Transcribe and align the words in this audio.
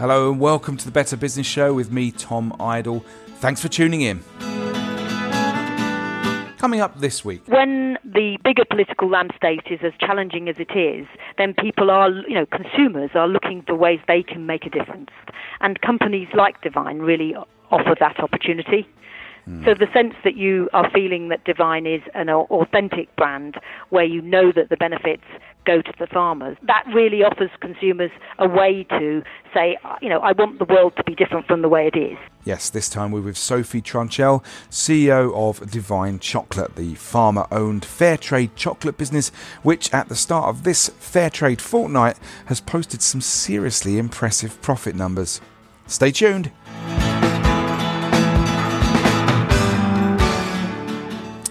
Hello 0.00 0.30
and 0.30 0.40
welcome 0.40 0.78
to 0.78 0.86
the 0.86 0.90
Better 0.90 1.14
Business 1.14 1.46
Show 1.46 1.74
with 1.74 1.92
me, 1.92 2.10
Tom 2.10 2.56
Idle. 2.58 3.04
Thanks 3.36 3.60
for 3.60 3.68
tuning 3.68 4.00
in. 4.00 4.24
Coming 6.56 6.80
up 6.80 6.98
this 7.00 7.22
week. 7.22 7.42
When 7.46 7.98
the 8.02 8.38
bigger 8.42 8.64
political 8.64 9.10
landscape 9.10 9.60
is 9.70 9.80
as 9.84 9.92
challenging 10.00 10.48
as 10.48 10.56
it 10.58 10.74
is, 10.74 11.06
then 11.36 11.52
people 11.52 11.90
are, 11.90 12.08
you 12.26 12.34
know, 12.34 12.46
consumers 12.46 13.10
are 13.12 13.28
looking 13.28 13.62
for 13.66 13.74
ways 13.74 14.00
they 14.08 14.22
can 14.22 14.46
make 14.46 14.64
a 14.64 14.70
difference. 14.70 15.10
And 15.60 15.78
companies 15.82 16.28
like 16.32 16.62
Divine 16.62 17.00
really 17.00 17.34
offer 17.70 17.94
that 18.00 18.20
opportunity. 18.20 18.88
Mm. 19.48 19.64
So 19.64 19.74
the 19.74 19.90
sense 19.92 20.14
that 20.24 20.36
you 20.36 20.68
are 20.72 20.90
feeling 20.90 21.28
that 21.28 21.44
Divine 21.44 21.86
is 21.86 22.02
an 22.14 22.28
authentic 22.28 23.14
brand 23.16 23.56
where 23.90 24.04
you 24.04 24.22
know 24.22 24.52
that 24.52 24.68
the 24.68 24.76
benefits 24.76 25.24
go 25.64 25.82
to 25.82 25.92
the 25.98 26.06
farmers, 26.06 26.56
that 26.62 26.84
really 26.94 27.22
offers 27.22 27.50
consumers 27.60 28.10
a 28.38 28.48
way 28.48 28.84
to 28.84 29.22
say, 29.52 29.76
you 30.00 30.08
know, 30.08 30.20
I 30.20 30.32
want 30.32 30.58
the 30.58 30.64
world 30.64 30.94
to 30.96 31.04
be 31.04 31.14
different 31.14 31.46
from 31.46 31.62
the 31.62 31.68
way 31.68 31.86
it 31.86 31.98
is. 31.98 32.16
Yes, 32.44 32.70
this 32.70 32.88
time 32.88 33.12
we're 33.12 33.20
with 33.20 33.36
Sophi 33.36 33.82
Tranchell, 33.82 34.42
CEO 34.70 35.34
of 35.34 35.70
Divine 35.70 36.18
Chocolate, 36.18 36.76
the 36.76 36.94
farmer 36.94 37.46
owned 37.50 37.84
fair 37.84 38.16
trade 38.16 38.56
chocolate 38.56 38.96
business, 38.96 39.30
which 39.62 39.92
at 39.92 40.08
the 40.08 40.16
start 40.16 40.48
of 40.48 40.62
this 40.62 40.88
Fairtrade 40.88 41.60
Fortnight 41.60 42.18
has 42.46 42.60
posted 42.60 43.02
some 43.02 43.20
seriously 43.20 43.98
impressive 43.98 44.60
profit 44.62 44.94
numbers. 44.94 45.40
Stay 45.86 46.10
tuned. 46.10 46.50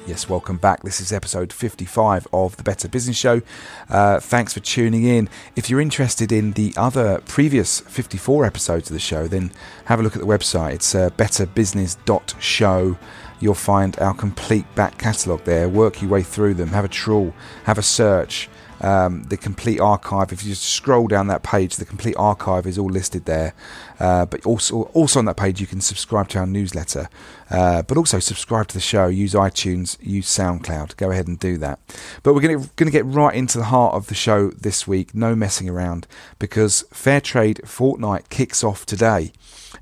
Yes, 0.09 0.27
welcome 0.27 0.57
back. 0.57 0.81
This 0.81 0.99
is 0.99 1.13
episode 1.13 1.53
55 1.53 2.27
of 2.33 2.57
the 2.57 2.63
Better 2.63 2.87
Business 2.87 3.15
Show. 3.15 3.43
Uh, 3.87 4.19
thanks 4.19 4.55
for 4.55 4.59
tuning 4.59 5.03
in. 5.03 5.29
If 5.55 5.69
you're 5.69 5.79
interested 5.79 6.31
in 6.31 6.53
the 6.53 6.73
other 6.75 7.21
previous 7.27 7.81
54 7.81 8.43
episodes 8.43 8.89
of 8.89 8.95
the 8.95 8.99
show, 8.99 9.27
then 9.27 9.51
have 9.85 9.99
a 9.99 10.03
look 10.03 10.15
at 10.15 10.19
the 10.19 10.27
website. 10.27 10.73
It's 10.73 10.95
uh, 10.95 11.11
betterbusiness.show. 11.11 12.97
You'll 13.39 13.53
find 13.53 13.99
our 13.99 14.15
complete 14.15 14.65
back 14.73 14.97
catalogue 14.97 15.43
there. 15.43 15.69
Work 15.69 16.01
your 16.01 16.09
way 16.09 16.23
through 16.23 16.55
them, 16.55 16.69
have 16.69 16.85
a 16.85 16.89
trawl, 16.89 17.31
have 17.65 17.77
a 17.77 17.83
search 17.83 18.49
um, 18.81 19.23
the 19.23 19.37
complete 19.37 19.79
archive. 19.79 20.31
If 20.31 20.43
you 20.43 20.51
just 20.51 20.63
scroll 20.63 21.07
down 21.07 21.27
that 21.27 21.43
page, 21.43 21.75
the 21.77 21.85
complete 21.85 22.15
archive 22.17 22.65
is 22.65 22.77
all 22.77 22.89
listed 22.89 23.25
there. 23.25 23.53
Uh, 23.99 24.25
but 24.25 24.45
also, 24.45 24.83
also 24.93 25.19
on 25.19 25.25
that 25.25 25.37
page, 25.37 25.59
you 25.59 25.67
can 25.67 25.81
subscribe 25.81 26.29
to 26.29 26.39
our 26.39 26.45
newsletter. 26.45 27.09
Uh, 27.49 27.81
but 27.81 27.97
also 27.97 28.19
subscribe 28.19 28.67
to 28.67 28.73
the 28.73 28.81
show. 28.81 29.07
Use 29.07 29.33
iTunes. 29.33 29.97
Use 30.01 30.27
SoundCloud. 30.27 30.95
Go 30.97 31.11
ahead 31.11 31.27
and 31.27 31.39
do 31.39 31.57
that. 31.57 31.79
But 32.23 32.33
we're 32.33 32.41
going 32.41 32.61
to 32.61 32.91
get 32.91 33.05
right 33.05 33.35
into 33.35 33.57
the 33.57 33.65
heart 33.65 33.95
of 33.95 34.07
the 34.07 34.15
show 34.15 34.49
this 34.51 34.87
week. 34.87 35.13
No 35.13 35.35
messing 35.35 35.69
around 35.69 36.07
because 36.37 36.83
Fairtrade 36.93 37.67
Fortnight 37.67 38.29
kicks 38.29 38.63
off 38.63 38.85
today. 38.85 39.33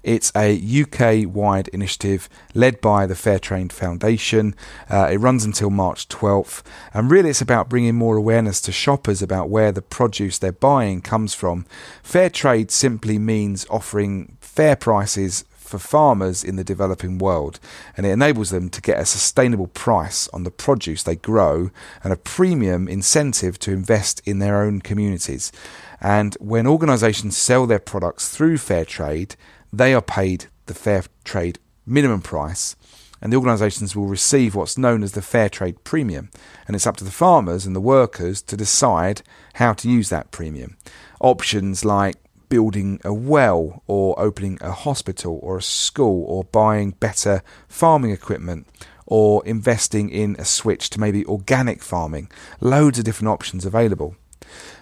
It's 0.04 0.32
a 0.36 0.54
UK 0.58 1.34
wide 1.34 1.70
initiative 1.70 2.28
led 2.54 2.82
by 2.82 3.06
the 3.06 3.16
Fair 3.16 3.38
Fairtrade 3.38 3.72
Foundation. 3.72 4.56
Uh, 4.90 5.10
it 5.12 5.18
runs 5.18 5.46
until 5.46 5.70
March 5.70 6.08
12th, 6.08 6.64
and 6.94 7.12
really 7.12 7.30
it's 7.30 7.42
about 7.42 7.70
bringing 7.70 7.96
more 7.96 8.18
awareness 8.18 8.60
to 8.62 8.72
shoppers 8.72 9.22
about 9.22 9.50
where 9.50 9.72
the 9.72 9.82
produce 9.82 10.38
they're 10.38 10.52
buying 10.52 11.02
comes 11.02 11.34
from. 11.34 11.66
Fair 12.04 12.30
trade 12.30 12.72
simply 12.72 13.20
means 13.20 13.66
offering 13.70 14.38
fair 14.42 14.76
prices 14.76 15.46
for 15.56 15.78
farmers 15.78 16.44
in 16.44 16.56
the 16.56 16.64
developing 16.64 17.18
world, 17.18 17.60
and 17.96 18.06
it 18.06 18.12
enables 18.12 18.50
them 18.50 18.70
to 18.70 18.82
get 18.82 19.00
a 19.00 19.06
sustainable 19.06 19.68
price 19.68 20.30
on 20.30 20.44
the 20.44 20.52
produce 20.52 21.04
they 21.04 21.16
grow 21.16 21.70
and 22.04 22.14
a 22.14 22.18
premium 22.18 22.88
incentive 22.88 23.60
to 23.60 23.72
invest 23.72 24.22
in 24.26 24.40
their 24.40 24.64
own 24.64 24.80
communities. 24.80 25.52
And 26.00 26.36
when 26.40 26.68
organisations 26.68 27.36
sell 27.36 27.68
their 27.68 27.80
products 27.80 28.30
through 28.30 28.60
fair 28.60 28.86
trade, 28.86 29.36
they 29.72 29.94
are 29.94 30.02
paid 30.02 30.46
the 30.66 30.74
fair 30.74 31.04
trade 31.24 31.60
minimum 31.86 32.22
price 32.22 32.76
and 33.22 33.34
the 33.34 33.38
organisations 33.38 33.96
will 33.96 34.06
receive 34.06 34.56
what's 34.56 34.78
known 34.78 35.04
as 35.04 35.14
the 35.14 35.22
fair 35.22 35.50
trade 35.50 35.84
premium. 35.84 36.30
And 36.68 36.76
it's 36.76 36.88
up 36.88 36.98
to 36.98 37.04
the 37.04 37.12
farmers 37.12 37.66
and 37.66 37.76
the 37.76 37.82
workers 37.82 38.42
to 38.44 38.58
decide 38.58 39.22
how 39.56 39.74
to 39.74 39.90
use 39.90 40.10
that 40.10 40.32
premium. 40.32 40.78
Options 41.20 41.84
like 41.84 42.16
building 42.50 43.02
a 43.04 43.14
well 43.14 43.84
or 43.88 44.20
opening 44.20 44.58
a 44.62 44.72
hospital 44.72 45.40
or 45.42 45.58
a 45.58 45.62
school 45.62 46.26
or 46.26 46.44
buying 46.46 46.92
better 46.92 47.42
farming 47.68 48.12
equipment 48.12 48.68
or 49.06 49.46
investing 49.46 50.10
in 50.10 50.36
a 50.38 50.46
switch 50.46 50.90
to 50.92 51.00
maybe 51.00 51.26
organic 51.26 51.82
farming. 51.82 52.30
Loads 52.62 53.00
of 53.00 53.06
different 53.06 53.30
options 53.30 53.66
available. 53.66 54.16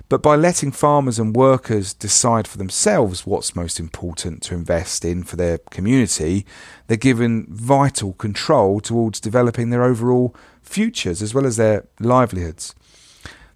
But 0.07 0.21
by 0.21 0.35
letting 0.35 0.71
farmers 0.71 1.17
and 1.17 1.35
workers 1.35 1.93
decide 1.93 2.47
for 2.47 2.59
themselves 2.59 3.25
what's 3.25 3.55
most 3.55 3.79
important 3.79 4.43
to 4.43 4.53
invest 4.53 5.03
in 5.03 5.23
for 5.23 5.35
their 5.35 5.57
community, 5.57 6.45
they're 6.87 6.97
given 6.97 7.47
vital 7.49 8.13
control 8.13 8.79
towards 8.79 9.19
developing 9.19 9.71
their 9.71 9.83
overall 9.83 10.35
futures 10.61 11.21
as 11.21 11.33
well 11.33 11.45
as 11.45 11.57
their 11.57 11.85
livelihoods. 11.99 12.75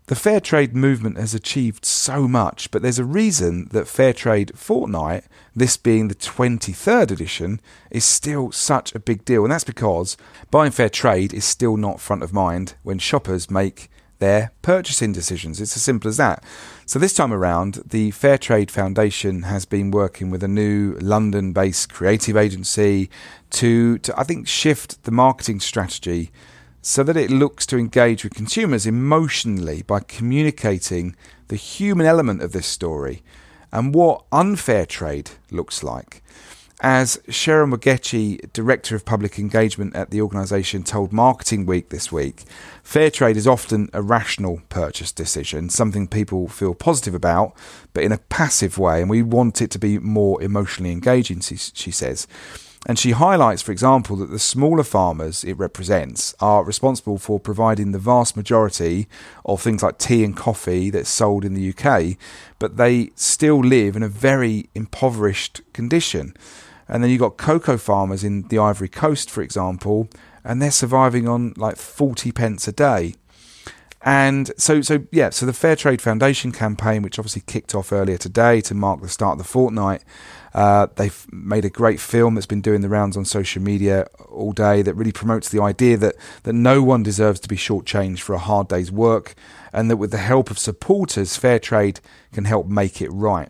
The 0.10 0.16
fair 0.16 0.40
trade 0.40 0.76
movement 0.76 1.20
has 1.20 1.36
achieved 1.36 1.86
so 1.86 2.28
much, 2.28 2.72
but 2.72 2.82
there's 2.82 2.98
a 2.98 3.06
reason 3.06 3.68
that 3.74 3.86
Fairtrade 3.86 4.58
Fortnight, 4.58 5.26
this 5.56 5.78
being 5.78 6.08
the 6.08 6.16
23rd 6.16 7.12
edition, 7.12 7.62
is 7.92 8.06
still 8.06 8.52
such 8.52 8.96
a 8.96 9.00
big 9.00 9.24
deal. 9.24 9.44
And 9.44 9.52
that's 9.52 9.64
because 9.64 10.18
buying 10.50 10.72
fair 10.72 10.90
trade 10.90 11.32
is 11.32 11.46
still 11.46 11.78
not 11.78 12.02
front 12.02 12.24
of 12.24 12.34
mind 12.34 12.74
when 12.82 12.98
shoppers 12.98 13.52
make 13.52 13.92
their 14.20 14.52
purchasing 14.62 15.12
decisions. 15.12 15.60
It's 15.60 15.76
as 15.76 15.82
simple 15.82 16.10
as 16.10 16.18
that. 16.18 16.44
So, 16.86 17.00
this 17.00 17.14
time 17.14 17.34
around, 17.34 17.82
the 17.86 18.12
Fairtrade 18.12 18.70
Foundation 18.70 19.44
has 19.44 19.66
been 19.66 19.92
working 19.92 20.30
with 20.30 20.44
a 20.44 20.48
new 20.48 20.98
London 21.02 21.52
based 21.54 21.92
creative 21.92 22.38
agency 22.38 23.10
to, 23.52 23.98
to, 24.00 24.20
I 24.20 24.24
think, 24.24 24.48
shift 24.48 25.04
the 25.04 25.12
marketing 25.12 25.60
strategy 25.60 26.32
so 26.82 27.04
that 27.04 27.18
it 27.18 27.32
looks 27.32 27.66
to 27.68 27.78
engage 27.78 28.24
with 28.24 28.34
consumers 28.34 28.86
emotionally 28.86 29.82
by 29.82 30.00
communicating 30.00 31.16
the 31.50 31.56
human 31.56 32.06
element 32.06 32.42
of 32.42 32.52
this 32.52 32.68
story 32.68 33.22
and 33.72 33.94
what 33.94 34.24
unfair 34.32 34.86
trade 34.86 35.32
looks 35.52 35.84
like. 35.84 36.24
As 36.82 37.20
Sharon 37.28 37.72
Mogechi, 37.72 38.54
Director 38.54 38.96
of 38.96 39.04
Public 39.04 39.38
Engagement 39.38 39.94
at 39.98 40.12
the 40.12 40.22
organisation, 40.22 40.84
told 40.84 41.12
Marketing 41.12 41.66
Week 41.66 41.90
this 41.90 42.10
week, 42.10 42.46
fair 42.84 43.12
trade 43.12 43.36
is 43.36 43.46
often 43.46 43.90
a 43.92 44.02
rational 44.02 44.62
purchase 44.70 45.12
decision, 45.12 45.68
something 45.68 46.08
people 46.08 46.48
feel 46.48 46.74
positive 46.74 47.14
about, 47.14 47.54
but 47.94 48.06
in 48.06 48.14
a 48.14 48.18
passive 48.18 48.78
way, 48.78 49.02
and 49.02 49.10
we 49.10 49.22
want 49.22 49.62
it 49.62 49.72
to 49.72 49.80
be 49.80 50.00
more 50.00 50.42
emotionally 50.42 50.94
engaging, 50.94 51.42
she 51.42 51.92
says. 51.92 52.28
And 52.86 52.98
she 52.98 53.12
highlights, 53.12 53.62
for 53.62 53.74
example, 53.74 54.16
that 54.16 54.32
the 54.32 54.40
smaller 54.40 54.86
farmers 54.86 55.44
it 55.44 55.58
represents 55.58 56.34
are 56.40 56.64
responsible 56.64 57.18
for 57.18 57.42
providing 57.42 57.92
the 57.92 58.00
vast 58.00 58.38
majority 58.38 59.10
of 59.44 59.62
things 59.62 59.84
like 59.84 59.98
tea 59.98 60.24
and 60.24 60.34
coffee 60.34 60.90
that's 60.90 61.10
sold 61.10 61.44
in 61.44 61.56
the 61.56 61.74
UK, 61.74 62.18
but 62.58 62.78
they 62.78 63.10
still 63.16 63.60
live 63.60 63.98
in 63.98 64.04
a 64.04 64.08
very 64.08 64.70
impoverished 64.76 65.60
condition. 65.74 66.34
And 66.90 67.04
then 67.04 67.12
you've 67.12 67.22
got 67.22 67.38
cocoa 67.38 67.78
farmers 67.78 68.24
in 68.24 68.48
the 68.48 68.58
Ivory 68.58 68.90
Coast, 68.90 69.30
for 69.30 69.42
example, 69.42 70.10
and 70.44 70.62
they're 70.62 70.72
surviving 70.72 71.28
on 71.28 71.54
like 71.56 71.78
40 71.78 72.32
pence 72.32 72.68
a 72.68 72.72
day. 72.72 73.14
And 74.02 74.52
so, 74.58 74.82
so 74.82 75.06
yeah, 75.12 75.30
so 75.30 75.46
the 75.46 75.52
Fairtrade 75.52 76.00
Foundation 76.00 76.52
campaign, 76.52 77.02
which 77.02 77.20
obviously 77.20 77.44
kicked 77.46 77.76
off 77.76 77.92
earlier 77.92 78.18
today 78.18 78.62
to 78.62 78.74
mark 78.74 79.02
the 79.02 79.10
start 79.10 79.34
of 79.34 79.38
the 79.40 79.44
fortnight, 79.44 80.04
uh, 80.54 80.88
they've 80.96 81.28
made 81.32 81.66
a 81.66 81.70
great 81.70 82.00
film 82.00 82.36
that's 82.36 82.48
been 82.48 82.62
doing 82.62 82.82
the 82.82 82.90
rounds 82.90 83.18
on 83.18 83.26
social 83.26 83.62
media 83.62 84.08
all 84.30 84.54
day 84.54 84.82
that 84.82 84.94
really 84.94 85.12
promotes 85.12 85.50
the 85.50 85.62
idea 85.62 85.98
that, 85.98 86.16
that 86.44 86.54
no 86.54 86.82
one 86.82 87.04
deserves 87.04 87.42
to 87.42 87.50
be 87.50 87.58
shortchanged 87.58 88.22
for 88.22 88.34
a 88.34 88.40
hard 88.40 88.70
day's 88.70 88.92
work, 88.92 89.36
and 89.74 89.92
that 89.92 89.98
with 89.98 90.12
the 90.12 90.18
help 90.18 90.50
of 90.50 90.58
supporters, 90.58 91.36
Fair 91.36 91.60
Trade 91.60 92.00
can 92.32 92.46
help 92.46 92.68
make 92.68 93.02
it 93.02 93.10
right. 93.10 93.50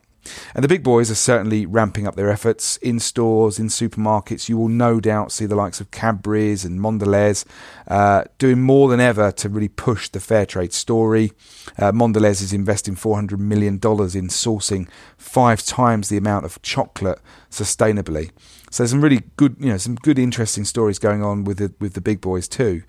And 0.54 0.64
the 0.64 0.68
big 0.68 0.84
boys 0.84 1.12
are 1.12 1.16
certainly 1.16 1.66
ramping 1.66 2.08
up 2.08 2.16
their 2.16 2.30
efforts 2.30 2.78
in 2.78 3.00
stores, 3.00 3.60
in 3.60 3.68
supermarkets. 3.68 4.50
You 4.50 4.58
will 4.58 4.68
no 4.68 5.00
doubt 5.00 5.32
see 5.32 5.46
the 5.46 5.56
likes 5.56 5.80
of 5.80 5.92
Cadbury's 5.92 6.66
and 6.66 6.80
Mondelez 6.80 7.46
uh, 7.88 8.24
doing 8.38 8.62
more 8.62 8.90
than 8.90 9.00
ever 9.00 9.32
to 9.34 9.50
really 9.50 9.68
push 9.68 10.10
the 10.10 10.20
fair 10.20 10.46
trade 10.46 10.74
story. 10.74 11.32
Uh, 11.78 11.92
Mondelez 11.92 12.42
is 12.42 12.54
investing 12.54 12.96
$400 12.96 13.40
million 13.40 13.76
in 13.76 13.80
sourcing 13.80 14.90
five 15.18 15.64
times 15.64 16.10
the 16.10 16.18
amount 16.18 16.46
of 16.46 16.62
chocolate 16.62 17.20
sustainably. 17.50 18.32
So 18.72 18.84
there's 18.84 18.92
some 18.92 19.02
really 19.02 19.24
good, 19.38 19.56
you 19.60 19.70
know, 19.70 19.78
some 19.78 19.96
good 19.96 20.20
interesting 20.20 20.66
stories 20.66 21.00
going 21.00 21.24
on 21.24 21.44
with 21.44 21.58
the, 21.58 21.74
with 21.80 21.94
the 21.94 22.02
big 22.02 22.22
boys 22.22 22.48
too. 22.48 22.84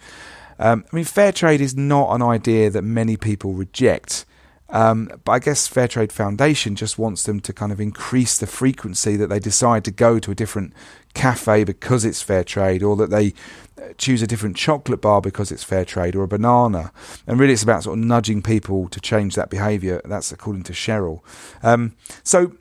Um, 0.59 0.85
I 0.93 0.97
mean, 0.97 1.07
fair 1.07 1.33
trade 1.33 1.63
is 1.63 1.75
not 1.75 2.15
an 2.15 2.21
idea 2.21 2.69
that 2.69 2.83
many 2.83 3.17
people 3.17 3.55
reject. 3.55 4.27
Um, 4.71 5.11
but 5.25 5.33
I 5.33 5.39
guess 5.39 5.69
Fairtrade 5.69 6.13
Foundation 6.13 6.77
just 6.77 6.99
wants 6.99 7.25
them 7.25 7.41
to 7.41 7.53
kind 7.53 7.73
of 7.73 7.81
increase 7.81 8.39
the 8.39 8.47
frequency 8.47 9.17
that 9.17 9.27
they 9.27 9.39
decide 9.39 9.85
to 9.85 9.91
go 9.91 10.19
to 10.19 10.31
a 10.31 10.35
different 10.35 10.73
cafe 11.15 11.65
because 11.65 12.05
it's 12.05 12.23
fair 12.23 12.45
trade, 12.45 12.83
or 12.83 12.97
that 12.97 13.11
they 13.11 13.35
uh, 13.79 13.93
choose 13.99 14.23
a 14.23 14.27
different 14.27 14.57
chocolate 14.57 15.01
bar 15.01 15.21
because 15.21 15.51
it's 15.51 15.65
fair 15.65 15.85
trade, 15.85 16.15
or 16.15 16.23
a 16.23 16.29
banana. 16.29 16.93
And 17.27 17.39
really, 17.39 17.53
it's 17.53 17.63
about 17.63 17.85
sort 17.85 17.99
of 17.99 18.05
nudging 18.05 18.43
people 18.43 18.89
to 18.89 19.01
change 19.01 19.35
that 19.35 19.51
behaviour. 19.51 20.01
That's 20.05 20.33
according 20.33 20.63
to 20.65 20.73
Cheryl. 20.73 21.21
Um, 21.63 21.97
so 22.23 22.53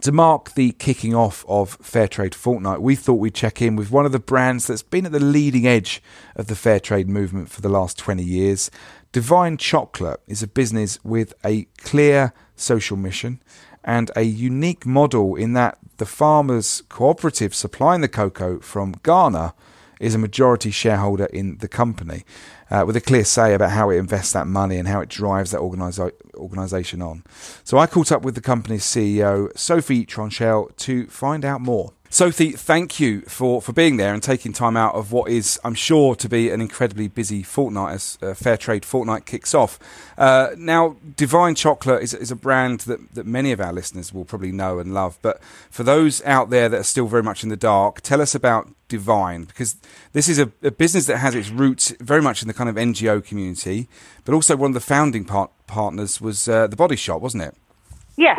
to 0.00 0.10
mark 0.10 0.54
the 0.54 0.72
kicking 0.72 1.14
off 1.14 1.44
of 1.46 1.78
Fairtrade 1.78 2.34
Fortnight, 2.34 2.82
we 2.82 2.96
thought 2.96 3.14
we'd 3.14 3.34
check 3.34 3.62
in 3.62 3.76
with 3.76 3.90
one 3.90 4.06
of 4.06 4.12
the 4.12 4.18
brands 4.18 4.66
that's 4.66 4.82
been 4.82 5.06
at 5.06 5.12
the 5.12 5.20
leading 5.20 5.66
edge 5.66 6.02
of 6.34 6.46
the 6.46 6.56
fair 6.56 6.80
trade 6.80 7.08
movement 7.08 7.50
for 7.50 7.60
the 7.60 7.68
last 7.68 7.98
20 7.98 8.22
years. 8.22 8.70
Divine 9.12 9.58
Chocolate 9.58 10.20
is 10.26 10.42
a 10.42 10.46
business 10.46 10.98
with 11.04 11.34
a 11.44 11.64
clear 11.76 12.32
social 12.56 12.96
mission 12.96 13.42
and 13.84 14.10
a 14.16 14.22
unique 14.22 14.86
model 14.86 15.36
in 15.36 15.52
that 15.52 15.76
the 15.98 16.06
farmers' 16.06 16.82
cooperative 16.88 17.54
supplying 17.54 18.00
the 18.00 18.08
cocoa 18.08 18.58
from 18.60 18.94
Ghana 19.02 19.54
is 20.00 20.14
a 20.14 20.18
majority 20.18 20.70
shareholder 20.70 21.26
in 21.26 21.58
the 21.58 21.68
company 21.68 22.24
uh, 22.70 22.84
with 22.86 22.96
a 22.96 23.02
clear 23.02 23.24
say 23.24 23.52
about 23.52 23.72
how 23.72 23.90
it 23.90 23.98
invests 23.98 24.32
that 24.32 24.46
money 24.46 24.78
and 24.78 24.88
how 24.88 25.00
it 25.00 25.10
drives 25.10 25.50
that 25.50 25.60
organisa- 25.60 26.12
organisation 26.34 27.02
on. 27.02 27.22
So 27.64 27.76
I 27.76 27.86
caught 27.86 28.10
up 28.10 28.22
with 28.22 28.34
the 28.34 28.40
company's 28.40 28.84
CEO, 28.84 29.52
Sophi 29.52 30.06
Tranchell, 30.06 30.74
to 30.78 31.06
find 31.08 31.44
out 31.44 31.60
more. 31.60 31.92
Sophi, 32.12 32.54
thank 32.54 33.00
you 33.00 33.22
for, 33.22 33.62
for 33.62 33.72
being 33.72 33.96
there 33.96 34.12
and 34.12 34.22
taking 34.22 34.52
time 34.52 34.76
out 34.76 34.94
of 34.94 35.12
what 35.12 35.30
is, 35.30 35.58
I'm 35.64 35.74
sure, 35.74 36.14
to 36.16 36.28
be 36.28 36.50
an 36.50 36.60
incredibly 36.60 37.08
busy 37.08 37.42
fortnight 37.42 37.94
as 37.94 38.18
uh, 38.20 38.26
Fairtrade 38.26 38.84
Fortnight 38.84 39.24
kicks 39.24 39.54
off. 39.54 39.78
Uh, 40.18 40.50
now, 40.58 40.96
Divine 41.16 41.54
Chocolate 41.54 42.02
is, 42.02 42.12
is 42.12 42.30
a 42.30 42.36
brand 42.36 42.80
that, 42.80 43.14
that 43.14 43.24
many 43.24 43.50
of 43.50 43.62
our 43.62 43.72
listeners 43.72 44.12
will 44.12 44.26
probably 44.26 44.52
know 44.52 44.78
and 44.78 44.92
love. 44.92 45.18
But 45.22 45.42
for 45.70 45.84
those 45.84 46.22
out 46.24 46.50
there 46.50 46.68
that 46.68 46.80
are 46.80 46.84
still 46.84 47.06
very 47.06 47.22
much 47.22 47.44
in 47.44 47.48
the 47.48 47.56
dark, 47.56 48.02
tell 48.02 48.20
us 48.20 48.34
about 48.34 48.68
Divine 48.88 49.44
because 49.44 49.76
this 50.12 50.28
is 50.28 50.38
a, 50.38 50.52
a 50.62 50.70
business 50.70 51.06
that 51.06 51.16
has 51.16 51.34
its 51.34 51.48
roots 51.48 51.94
very 51.98 52.20
much 52.20 52.42
in 52.42 52.46
the 52.48 52.52
kind 52.52 52.68
of 52.68 52.76
NGO 52.76 53.24
community, 53.24 53.88
but 54.26 54.34
also 54.34 54.54
one 54.54 54.72
of 54.72 54.74
the 54.74 54.80
founding 54.80 55.24
part, 55.24 55.50
partners 55.66 56.20
was 56.20 56.46
uh, 56.46 56.66
the 56.66 56.76
Body 56.76 56.96
Shop, 56.96 57.22
wasn't 57.22 57.44
it? 57.44 57.56
Yes. 58.18 58.38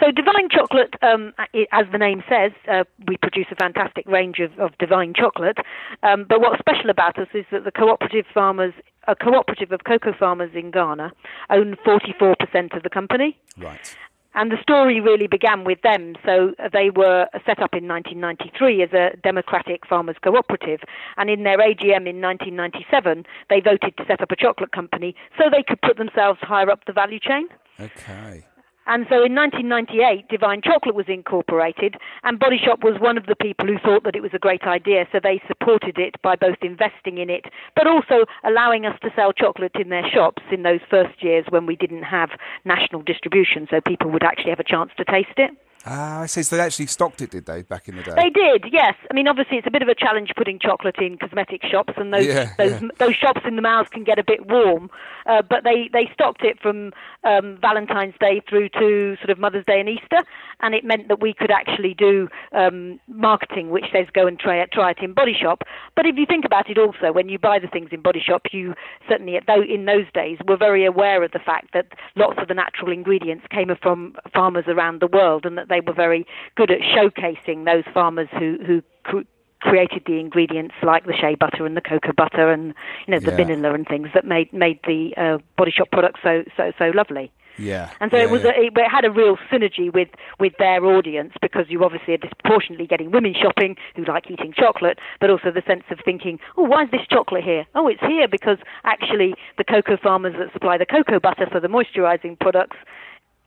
So 0.00 0.10
Divine 0.10 0.48
Chocolate, 0.50 0.94
um, 1.02 1.32
as 1.72 1.86
the 1.90 1.98
name 1.98 2.22
says, 2.28 2.52
uh, 2.70 2.84
we 3.06 3.16
produce 3.16 3.46
a 3.50 3.56
fantastic 3.56 4.06
range 4.06 4.40
of, 4.40 4.58
of 4.58 4.76
divine 4.78 5.14
chocolate. 5.14 5.58
Um, 6.02 6.26
but 6.28 6.40
what's 6.40 6.58
special 6.58 6.90
about 6.90 7.18
us 7.18 7.28
is 7.32 7.46
that 7.50 7.64
the 7.64 7.70
cooperative 7.70 8.26
farmers, 8.32 8.74
a 9.08 9.16
cooperative 9.16 9.72
of 9.72 9.84
cocoa 9.84 10.12
farmers 10.12 10.50
in 10.54 10.70
Ghana, 10.70 11.12
own 11.48 11.76
44% 11.86 12.76
of 12.76 12.82
the 12.82 12.90
company. 12.90 13.38
Right. 13.56 13.96
And 14.34 14.52
the 14.52 14.60
story 14.60 15.00
really 15.00 15.26
began 15.26 15.64
with 15.64 15.80
them. 15.80 16.14
So 16.26 16.52
they 16.70 16.90
were 16.90 17.26
set 17.46 17.58
up 17.62 17.72
in 17.72 17.88
1993 17.88 18.82
as 18.82 18.92
a 18.92 19.16
democratic 19.22 19.86
farmers 19.86 20.16
cooperative. 20.22 20.80
And 21.16 21.30
in 21.30 21.42
their 21.44 21.56
AGM 21.56 22.04
in 22.06 22.20
1997, 22.20 23.24
they 23.48 23.60
voted 23.60 23.96
to 23.96 24.04
set 24.06 24.20
up 24.20 24.30
a 24.30 24.36
chocolate 24.36 24.72
company 24.72 25.14
so 25.38 25.44
they 25.50 25.62
could 25.66 25.80
put 25.80 25.96
themselves 25.96 26.38
higher 26.42 26.70
up 26.70 26.84
the 26.84 26.92
value 26.92 27.18
chain. 27.18 27.48
Okay. 27.80 28.44
And 28.86 29.04
so 29.08 29.24
in 29.24 29.34
1998, 29.34 30.28
Divine 30.28 30.62
Chocolate 30.62 30.94
was 30.94 31.06
incorporated, 31.08 31.96
and 32.22 32.38
Body 32.38 32.58
Shop 32.58 32.84
was 32.84 33.00
one 33.00 33.18
of 33.18 33.26
the 33.26 33.34
people 33.34 33.66
who 33.66 33.78
thought 33.78 34.04
that 34.04 34.14
it 34.14 34.22
was 34.22 34.30
a 34.32 34.38
great 34.38 34.62
idea, 34.62 35.06
so 35.10 35.18
they 35.20 35.42
supported 35.48 35.98
it 35.98 36.14
by 36.22 36.36
both 36.36 36.58
investing 36.62 37.18
in 37.18 37.28
it, 37.28 37.46
but 37.74 37.86
also 37.86 38.26
allowing 38.44 38.86
us 38.86 38.98
to 39.02 39.10
sell 39.16 39.32
chocolate 39.32 39.74
in 39.74 39.88
their 39.88 40.08
shops 40.08 40.42
in 40.52 40.62
those 40.62 40.80
first 40.88 41.22
years 41.22 41.44
when 41.50 41.66
we 41.66 41.74
didn't 41.74 42.04
have 42.04 42.30
national 42.64 43.02
distribution, 43.02 43.66
so 43.70 43.80
people 43.80 44.10
would 44.10 44.22
actually 44.22 44.50
have 44.50 44.60
a 44.60 44.64
chance 44.64 44.92
to 44.96 45.04
taste 45.04 45.36
it. 45.36 45.50
Ah, 45.88 46.22
I 46.22 46.26
see. 46.26 46.42
So 46.42 46.56
they 46.56 46.62
actually 46.62 46.86
stocked 46.86 47.22
it, 47.22 47.30
did 47.30 47.46
they, 47.46 47.62
back 47.62 47.88
in 47.88 47.96
the 47.96 48.02
day? 48.02 48.12
They 48.16 48.30
did, 48.30 48.64
yes. 48.72 48.94
I 49.08 49.14
mean, 49.14 49.28
obviously, 49.28 49.56
it's 49.56 49.66
a 49.68 49.70
bit 49.70 49.82
of 49.82 49.88
a 49.88 49.94
challenge 49.94 50.32
putting 50.36 50.58
chocolate 50.58 50.96
in 50.98 51.16
cosmetic 51.16 51.62
shops, 51.64 51.94
and 51.96 52.12
those 52.12 52.26
Yeah, 52.26 52.50
those 52.58 52.82
yeah. 52.82 52.88
those 52.98 53.14
shops 53.14 53.42
in 53.46 53.54
the 53.54 53.62
mouths 53.62 53.88
can 53.90 54.02
get 54.02 54.18
a 54.18 54.24
bit 54.24 54.48
warm. 54.48 54.90
Uh, 55.26 55.42
but 55.42 55.64
they 55.64 55.88
they 55.92 56.08
stocked 56.12 56.42
it 56.42 56.60
from 56.60 56.92
um, 57.24 57.58
Valentine's 57.60 58.14
Day 58.20 58.42
through 58.48 58.68
to 58.70 59.16
sort 59.18 59.30
of 59.30 59.38
Mother's 59.38 59.64
Day 59.64 59.78
and 59.80 59.88
Easter, 59.88 60.24
and 60.60 60.74
it 60.74 60.84
meant 60.84 61.08
that 61.08 61.20
we 61.20 61.32
could 61.32 61.50
actually 61.50 61.94
do 61.94 62.28
um, 62.52 62.98
marketing, 63.08 63.70
which 63.70 63.86
says 63.92 64.06
go 64.12 64.26
and 64.26 64.38
try 64.38 64.56
it, 64.56 64.72
try 64.72 64.90
it 64.90 64.98
in 65.00 65.12
Body 65.12 65.36
Shop. 65.40 65.62
But 65.94 66.06
if 66.06 66.16
you 66.16 66.26
think 66.26 66.44
about 66.44 66.68
it, 66.68 66.78
also 66.78 67.12
when 67.12 67.28
you 67.28 67.38
buy 67.38 67.58
the 67.58 67.68
things 67.68 67.90
in 67.92 68.02
Body 68.02 68.22
Shop, 68.24 68.42
you 68.52 68.74
certainly 69.08 69.36
at 69.36 69.48
in 69.48 69.84
those 69.84 70.06
days 70.12 70.38
were 70.46 70.56
very 70.56 70.84
aware 70.84 71.22
of 71.22 71.30
the 71.30 71.38
fact 71.38 71.72
that 71.72 71.86
lots 72.16 72.38
of 72.40 72.48
the 72.48 72.54
natural 72.54 72.90
ingredients 72.92 73.46
came 73.50 73.70
from 73.80 74.14
farmers 74.32 74.64
around 74.66 75.00
the 75.00 75.06
world, 75.06 75.46
and 75.46 75.56
that 75.56 75.68
they 75.68 75.75
were 75.80 75.92
very 75.92 76.26
good 76.56 76.70
at 76.70 76.80
showcasing 76.80 77.64
those 77.64 77.84
farmers 77.92 78.28
who 78.38 78.58
who 78.66 78.82
cr- 79.04 79.26
created 79.60 80.02
the 80.06 80.20
ingredients 80.20 80.74
like 80.82 81.06
the 81.06 81.14
shea 81.14 81.34
butter 81.34 81.66
and 81.66 81.76
the 81.76 81.80
cocoa 81.80 82.12
butter 82.16 82.50
and 82.52 82.74
you 83.06 83.12
know 83.12 83.18
the 83.20 83.30
Yeah. 83.30 83.36
vanilla 83.36 83.74
and 83.74 83.86
things 83.86 84.08
that 84.14 84.24
made 84.24 84.52
made 84.52 84.78
the 84.86 85.14
uh, 85.16 85.38
Body 85.56 85.70
Shop 85.70 85.90
products 85.90 86.20
so 86.22 86.44
so 86.56 86.72
so 86.78 86.90
lovely. 86.94 87.32
Yeah. 87.58 87.90
And 88.00 88.10
so 88.10 88.18
yeah, 88.18 88.24
it 88.24 88.30
was 88.30 88.42
yeah. 88.44 88.52
a, 88.54 88.66
it 88.66 88.90
had 88.90 89.06
a 89.06 89.10
real 89.10 89.38
synergy 89.50 89.92
with 89.92 90.08
with 90.38 90.52
their 90.58 90.84
audience 90.84 91.32
because 91.40 91.64
you 91.68 91.82
obviously 91.84 92.12
are 92.14 92.18
disproportionately 92.18 92.86
getting 92.86 93.10
women 93.10 93.34
shopping 93.34 93.76
who 93.94 94.04
like 94.04 94.30
eating 94.30 94.52
chocolate, 94.52 94.98
but 95.20 95.30
also 95.30 95.50
the 95.50 95.62
sense 95.66 95.84
of 95.90 95.98
thinking, 96.04 96.38
oh, 96.58 96.64
why 96.64 96.82
is 96.84 96.90
this 96.90 97.06
chocolate 97.10 97.44
here? 97.44 97.64
Oh, 97.74 97.88
it's 97.88 98.02
here 98.02 98.28
because 98.28 98.58
actually 98.84 99.34
the 99.56 99.64
cocoa 99.64 99.96
farmers 99.96 100.34
that 100.38 100.52
supply 100.52 100.76
the 100.76 100.84
cocoa 100.86 101.18
butter 101.18 101.46
for 101.50 101.60
the 101.60 101.68
moisturising 101.68 102.38
products 102.38 102.76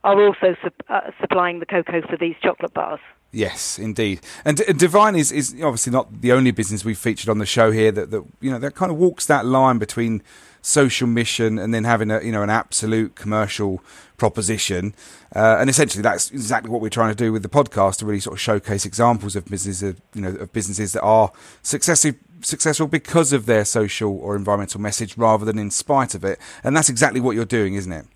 are 0.04 0.20
also 0.22 0.56
sup- 0.62 0.82
uh, 0.88 1.10
supplying 1.20 1.60
the 1.60 1.66
cocoa 1.66 2.02
for 2.02 2.16
these 2.16 2.34
chocolate 2.42 2.72
bars. 2.74 3.00
Yes, 3.32 3.78
indeed. 3.78 4.20
And 4.44 4.56
D- 4.56 4.72
Divine 4.72 5.14
is, 5.14 5.30
is 5.30 5.52
obviously 5.62 5.92
not 5.92 6.20
the 6.20 6.32
only 6.32 6.50
business 6.50 6.84
we've 6.84 6.98
featured 6.98 7.28
on 7.28 7.38
the 7.38 7.46
show 7.46 7.70
here 7.70 7.92
that, 7.92 8.10
that 8.10 8.24
you 8.40 8.50
know 8.50 8.58
that 8.58 8.74
kind 8.74 8.90
of 8.90 8.98
walks 8.98 9.26
that 9.26 9.46
line 9.46 9.78
between 9.78 10.22
social 10.62 11.06
mission 11.06 11.58
and 11.58 11.72
then 11.72 11.84
having 11.84 12.10
a 12.10 12.20
you 12.22 12.32
know 12.32 12.42
an 12.42 12.50
absolute 12.50 13.14
commercial 13.14 13.82
proposition. 14.16 14.94
Uh, 15.34 15.56
and 15.60 15.70
essentially, 15.70 16.02
that's 16.02 16.30
exactly 16.32 16.70
what 16.70 16.80
we're 16.80 16.88
trying 16.88 17.14
to 17.14 17.24
do 17.24 17.32
with 17.32 17.42
the 17.42 17.48
podcast 17.48 17.98
to 17.98 18.06
really 18.06 18.20
sort 18.20 18.34
of 18.34 18.40
showcase 18.40 18.84
examples 18.84 19.36
of 19.36 19.44
businesses, 19.44 19.96
you 20.14 20.22
know, 20.22 20.30
of 20.30 20.52
businesses 20.52 20.92
that 20.92 21.02
are 21.02 21.30
successful 21.62 22.12
successful 22.42 22.86
because 22.86 23.32
of 23.34 23.46
their 23.46 23.64
social 23.66 24.16
or 24.18 24.34
environmental 24.34 24.80
message 24.80 25.16
rather 25.16 25.44
than 25.44 25.58
in 25.58 25.70
spite 25.70 26.14
of 26.14 26.24
it. 26.24 26.38
And 26.64 26.74
that's 26.74 26.88
exactly 26.88 27.20
what 27.20 27.36
you're 27.36 27.44
doing, 27.44 27.74
isn't 27.74 27.92
it? 27.92 28.06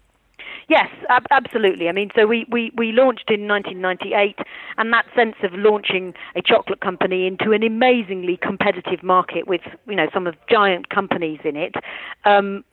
Yes, 0.68 0.88
ab- 1.08 1.26
absolutely. 1.30 1.88
I 1.88 1.92
mean, 1.92 2.10
so 2.16 2.26
we, 2.26 2.46
we, 2.50 2.72
we 2.76 2.92
launched 2.92 3.30
in 3.30 3.46
1998, 3.46 4.38
and 4.78 4.92
that 4.92 5.06
sense 5.14 5.36
of 5.42 5.52
launching 5.54 6.14
a 6.34 6.42
chocolate 6.42 6.80
company 6.80 7.26
into 7.26 7.52
an 7.52 7.62
amazingly 7.62 8.38
competitive 8.40 9.02
market 9.02 9.46
with 9.46 9.60
you 9.86 9.96
know 9.96 10.08
some 10.12 10.26
of 10.26 10.34
giant 10.48 10.88
companies 10.88 11.40
in 11.44 11.56
it. 11.56 11.74
Um, 12.24 12.64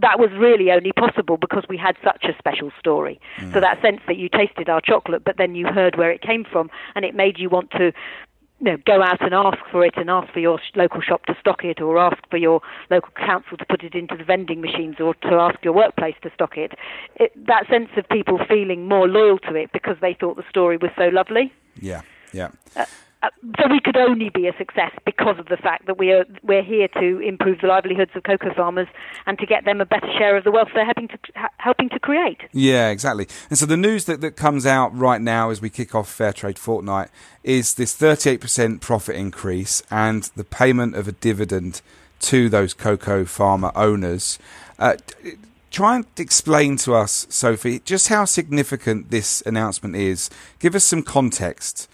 that 0.00 0.20
was 0.20 0.30
really 0.38 0.70
only 0.70 0.92
possible 0.92 1.36
because 1.36 1.64
we 1.68 1.76
had 1.76 1.96
such 2.04 2.24
a 2.24 2.38
special 2.38 2.70
story. 2.78 3.20
So 3.52 3.60
that 3.60 3.82
sense 3.82 4.00
that 4.06 4.16
you 4.16 4.28
tasted 4.28 4.68
our 4.68 4.80
chocolate, 4.80 5.24
but 5.24 5.36
then 5.36 5.56
you 5.56 5.66
heard 5.66 5.98
where 5.98 6.12
it 6.12 6.22
came 6.22 6.44
from, 6.44 6.70
and 6.94 7.04
it 7.04 7.12
made 7.12 7.40
you 7.40 7.48
want 7.48 7.72
to 7.72 7.92
you 8.60 8.70
know, 8.70 8.76
go 8.84 9.02
out 9.02 9.22
and 9.22 9.32
ask 9.32 9.58
for 9.70 9.84
it 9.84 9.94
and 9.96 10.10
ask 10.10 10.32
for 10.32 10.40
your 10.40 10.60
local 10.74 11.00
shop 11.00 11.24
to 11.26 11.34
stock 11.40 11.64
it 11.64 11.80
or 11.80 11.98
ask 11.98 12.18
for 12.30 12.36
your 12.36 12.60
local 12.90 13.10
council 13.12 13.56
to 13.56 13.64
put 13.64 13.82
it 13.82 13.94
into 13.94 14.16
the 14.16 14.24
vending 14.24 14.60
machines 14.60 14.96
or 15.00 15.14
to 15.14 15.32
ask 15.32 15.58
your 15.64 15.72
workplace 15.72 16.14
to 16.22 16.30
stock 16.34 16.56
it. 16.56 16.72
it 17.16 17.32
that 17.46 17.66
sense 17.68 17.88
of 17.96 18.08
people 18.08 18.38
feeling 18.48 18.86
more 18.86 19.08
loyal 19.08 19.38
to 19.38 19.54
it 19.54 19.70
because 19.72 19.96
they 20.00 20.14
thought 20.18 20.36
the 20.36 20.44
story 20.48 20.76
was 20.76 20.90
so 20.96 21.08
lovely. 21.08 21.52
Yeah, 21.80 22.02
yeah. 22.32 22.50
Uh, 22.76 22.84
so 23.58 23.68
we 23.68 23.80
could 23.80 23.96
only 23.96 24.30
be 24.30 24.46
a 24.46 24.56
success 24.56 24.92
because 25.04 25.38
of 25.38 25.46
the 25.46 25.56
fact 25.56 25.86
that 25.86 25.98
we 25.98 26.10
are 26.10 26.24
we're 26.42 26.62
here 26.62 26.88
to 26.88 27.18
improve 27.20 27.60
the 27.60 27.66
livelihoods 27.66 28.10
of 28.14 28.22
cocoa 28.22 28.54
farmers 28.54 28.88
and 29.26 29.38
to 29.38 29.46
get 29.46 29.64
them 29.64 29.80
a 29.80 29.84
better 29.84 30.10
share 30.18 30.36
of 30.36 30.44
the 30.44 30.50
wealth 30.50 30.68
they're 30.74 30.84
helping 30.84 31.08
to 31.08 31.18
helping 31.58 31.88
to 31.90 31.98
create. 31.98 32.40
Yeah, 32.52 32.88
exactly. 32.88 33.26
And 33.50 33.58
so 33.58 33.66
the 33.66 33.76
news 33.76 34.06
that, 34.06 34.20
that 34.22 34.36
comes 34.36 34.64
out 34.64 34.96
right 34.96 35.20
now 35.20 35.50
as 35.50 35.60
we 35.60 35.68
kick 35.68 35.94
off 35.94 36.16
Fairtrade 36.16 36.58
Fortnight 36.58 37.10
is 37.44 37.74
this 37.74 37.94
38% 37.94 38.80
profit 38.80 39.16
increase 39.16 39.82
and 39.90 40.24
the 40.36 40.44
payment 40.44 40.94
of 40.96 41.06
a 41.06 41.12
dividend 41.12 41.82
to 42.20 42.48
those 42.48 42.74
cocoa 42.74 43.24
farmer 43.24 43.72
owners. 43.74 44.38
Uh, 44.78 44.96
try 45.70 45.96
and 45.96 46.06
explain 46.16 46.76
to 46.78 46.94
us, 46.94 47.26
Sophi, 47.26 47.84
just 47.84 48.08
how 48.08 48.24
significant 48.24 49.10
this 49.10 49.42
announcement 49.46 49.96
is. 49.96 50.30
Give 50.58 50.74
us 50.74 50.84
some 50.84 51.02
context. 51.02 51.88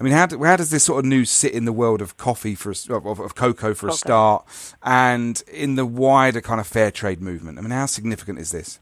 I 0.00 0.02
mean, 0.02 0.14
how, 0.14 0.24
do, 0.24 0.42
how 0.42 0.56
does 0.56 0.70
this 0.70 0.84
sort 0.84 1.00
of 1.00 1.04
news 1.04 1.30
sit 1.30 1.52
in 1.52 1.66
the 1.66 1.74
world 1.74 2.00
of 2.00 2.16
coffee 2.16 2.54
for 2.54 2.72
a, 2.72 2.94
of, 2.94 3.20
of 3.20 3.34
cocoa 3.34 3.74
for 3.74 3.88
a 3.88 3.92
start, 3.92 4.46
and 4.82 5.42
in 5.52 5.74
the 5.74 5.84
wider 5.84 6.40
kind 6.40 6.58
of 6.58 6.66
fair 6.66 6.90
trade 6.90 7.20
movement? 7.20 7.58
I 7.58 7.60
mean, 7.60 7.70
how 7.70 7.84
significant 7.84 8.38
is 8.38 8.50
this? 8.50 8.80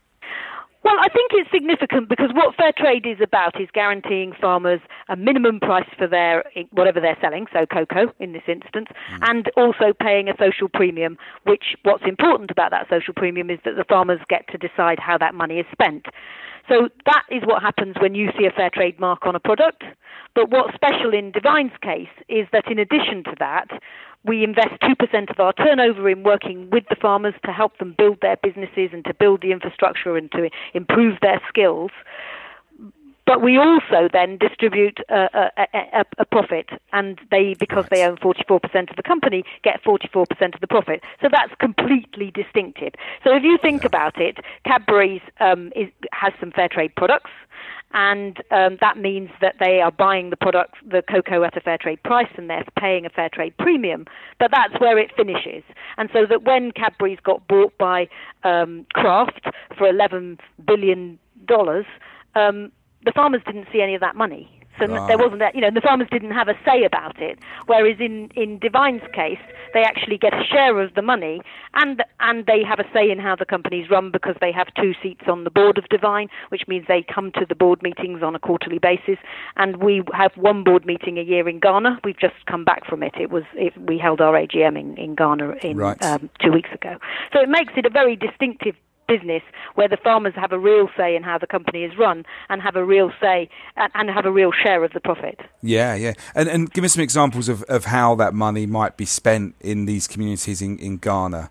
Well, 0.85 0.95
I 1.01 1.09
think 1.09 1.33
it's 1.35 1.51
significant 1.51 2.09
because 2.09 2.31
what 2.33 2.55
fair 2.55 2.73
trade 2.73 3.05
is 3.05 3.19
about 3.21 3.61
is 3.61 3.69
guaranteeing 3.75 4.33
farmers 4.41 4.81
a 5.09 5.17
minimum 5.17 5.59
price 5.59 5.89
for 5.99 6.07
their 6.07 6.45
whatever 6.71 7.01
they're 7.01 7.19
selling, 7.21 7.47
so 7.53 7.67
cocoa 7.67 8.13
in 8.21 8.33
this 8.33 8.45
instance, 8.47 8.87
mm. 9.13 9.29
and 9.29 9.51
also 9.57 9.93
paying 10.01 10.29
a 10.29 10.37
social 10.39 10.69
premium. 10.73 11.19
Which 11.45 11.75
what's 11.83 12.05
important 12.07 12.53
about 12.53 12.71
that 12.71 12.87
social 12.89 13.13
premium 13.13 13.51
is 13.51 13.59
that 13.65 13.75
the 13.77 13.85
farmers 13.85 14.21
get 14.29 14.47
to 14.49 14.57
decide 14.57 15.01
how 15.01 15.19
that 15.19 15.35
money 15.35 15.59
is 15.59 15.67
spent. 15.73 16.07
So 16.69 16.89
that 17.07 17.25
is 17.31 17.43
what 17.45 17.63
happens 17.63 17.97
when 18.01 18.15
you 18.15 18.31
see 18.39 18.45
a 18.45 18.51
fair 18.51 18.71
trade 18.71 19.01
mark 19.01 19.27
on 19.27 19.35
a 19.35 19.41
product. 19.41 19.83
But 20.35 20.51
what's 20.51 20.75
special 20.75 21.15
in 21.15 21.33
Divine's 21.33 21.73
case 21.83 22.13
is 22.29 22.47
that 22.53 22.71
in 22.71 22.79
addition 22.79 23.25
to 23.25 23.35
that, 23.39 23.69
we 24.25 24.45
invest 24.45 24.81
2% 24.83 25.31
of 25.31 25.41
our 25.41 25.53
turnover 25.55 26.09
in 26.11 26.23
working 26.23 26.69
with 26.71 26.85
the 26.91 26.97
farmers 26.97 27.35
to 27.47 27.53
help 27.53 27.79
them 27.79 27.95
build 27.97 28.19
their 28.21 28.37
businesses 28.37 28.91
and 28.93 29.05
to 29.07 29.15
build 29.15 29.41
the 29.43 29.53
infrastructure 29.53 30.17
and 30.17 30.31
to 30.33 30.51
improve 30.75 31.19
their 31.23 31.41
skills. 31.49 31.91
But 33.29 33.43
we 33.43 33.59
also 33.59 34.09
then 34.11 34.39
distribute 34.39 35.01
a, 35.11 35.51
a, 35.59 35.67
a, 35.75 36.05
a 36.17 36.25
profit, 36.25 36.71
and 36.95 37.21
they, 37.31 37.55
because 37.61 37.85
right. 37.85 37.91
they 37.91 38.05
own 38.05 38.17
44% 38.17 38.89
of 38.89 38.97
the 38.97 39.03
company, 39.03 39.45
get 39.63 39.85
44% 39.85 40.55
of 40.55 40.61
the 40.63 40.67
profit. 40.67 41.03
So 41.21 41.29
that's 41.31 41.53
completely 41.61 42.31
distinctive. 42.31 42.95
So 43.23 43.37
if 43.37 43.43
you 43.43 43.59
think 43.61 43.83
yeah. 43.83 43.89
about 43.89 44.19
it, 44.19 44.39
Cadbury's 44.65 45.21
um, 45.41 45.73
is, 45.77 45.89
has 46.13 46.33
some 46.41 46.53
fair 46.53 46.69
trade 46.69 46.95
products 46.97 47.31
and 47.93 48.39
um, 48.51 48.77
that 48.81 48.97
means 48.99 49.31
that 49.41 49.57
they 49.61 49.81
are 49.81 49.91
buying 49.91 50.31
the 50.31 50.37
product, 50.37 50.75
the 50.87 51.03
cocoa 51.03 51.43
at 51.45 51.57
a 51.57 51.61
fair 51.61 51.79
trade 51.79 52.03
price, 52.03 52.31
and 52.37 52.49
they're 52.51 52.65
paying 52.79 53.07
a 53.07 53.11
fair 53.11 53.29
trade 53.31 53.55
premium. 53.59 54.05
But 54.39 54.51
that's 54.51 54.79
where 54.79 54.99
it 54.99 55.11
finishes, 55.17 55.65
and 55.97 56.11
so 56.13 56.27
that 56.27 56.43
when 56.43 56.73
Cadbury's 56.73 57.19
got 57.23 57.47
bought 57.49 57.77
by 57.79 58.09
um, 58.45 58.87
Kraft 58.93 59.47
for 59.77 59.89
11 59.89 60.39
billion 60.67 61.19
dollars, 61.47 61.87
um, 62.35 62.71
the 63.05 63.13
farmers 63.13 63.43
didn't 63.47 63.69
see 63.73 63.81
any 63.81 63.95
of 63.95 64.01
that 64.01 64.17
money. 64.17 64.59
So 64.79 64.87
right. 64.87 65.09
there 65.09 65.19
wasn't 65.19 65.41
that, 65.41 65.55
you 65.55 65.61
know, 65.61 65.71
the 65.73 65.81
farmers 65.81 66.09
didn't 66.11 66.31
have 66.31 66.49
a 66.49 66.55
say 66.65 66.85
about 66.85 67.21
it. 67.21 67.39
Whereas 67.67 67.97
in, 67.99 68.31
in 68.37 68.59
Divine's 68.59 69.03
case, 69.13 69.41
they 69.75 69.83
actually 69.83 70.19
get 70.19 70.33
a 70.33 70.45
share 70.45 70.81
of 70.81 70.95
the 70.95 71.03
money 71.03 71.41
and, 71.75 72.03
and 72.21 72.47
they 72.47 72.63
have 72.63 72.79
a 72.79 72.85
say 72.93 73.11
in 73.11 73.19
how 73.19 73.35
the 73.37 73.45
company's 73.45 73.91
run 73.91 74.11
because 74.11 74.37
they 74.41 74.53
have 74.53 74.69
two 74.75 74.93
seats 75.03 75.25
on 75.27 75.45
the 75.45 75.51
board 75.51 75.79
of 75.79 75.89
Divine, 75.89 76.29
which 76.51 76.63
means 76.69 76.85
they 76.87 77.05
come 77.13 77.33
to 77.33 77.45
the 77.49 77.55
board 77.55 77.83
meetings 77.83 78.23
on 78.23 78.35
a 78.35 78.39
quarterly 78.39 78.79
basis. 78.79 79.19
And 79.57 79.83
we 79.83 80.03
have 80.13 80.33
one 80.37 80.63
board 80.65 80.87
meeting 80.87 81.19
a 81.19 81.23
year 81.23 81.49
in 81.49 81.59
Ghana. 81.59 82.01
We've 82.05 82.19
just 82.19 82.47
come 82.47 82.65
back 82.65 82.87
from 82.87 83.03
it. 83.03 83.15
It 83.21 83.31
was, 83.31 83.45
it, 83.55 83.77
we 83.77 83.99
held 83.99 84.21
our 84.21 84.35
AGM 84.35 84.79
in, 84.79 84.97
in 84.97 85.15
Ghana 85.15 85.55
in, 85.63 85.77
right. 85.77 86.01
um, 86.05 86.31
two 86.41 86.53
weeks 86.53 86.71
ago. 86.73 86.99
So 87.33 87.41
it 87.41 87.49
makes 87.49 87.73
it 87.77 87.85
a 87.85 87.91
very 87.91 88.15
distinctive 88.15 88.77
business 89.09 89.43
where 89.75 89.89
the 89.89 89.97
farmers 89.97 90.35
have 90.37 90.53
a 90.53 90.59
real 90.59 90.89
say 90.97 91.17
in 91.17 91.23
how 91.23 91.39
the 91.39 91.47
company 91.47 91.83
is 91.83 91.97
run 91.99 92.25
and 92.49 92.63
have 92.63 92.77
a 92.77 92.85
real 92.85 93.11
say 93.21 93.49
and, 93.77 93.91
and 93.95 94.11
have 94.11 94.27
a 94.27 94.31
real 94.31 94.53
share 94.53 94.85
of 94.85 94.93
the 94.93 95.01
profit. 95.01 95.41
Yeah, 95.63 95.95
yeah. 95.95 96.13
And, 96.35 96.49
and 96.49 96.73
give 96.73 96.83
me 96.83 96.89
some 96.89 97.03
examples 97.03 97.49
of, 97.49 97.63
of 97.65 97.87
how 97.87 98.15
that 98.17 98.35
money 98.35 98.67
might 98.67 98.97
be 98.97 99.07
spent 99.07 99.55
in 99.61 99.87
these 99.87 100.07
communities 100.07 100.63
in, 100.63 100.79
in 100.79 100.99
Ghana. 100.99 101.51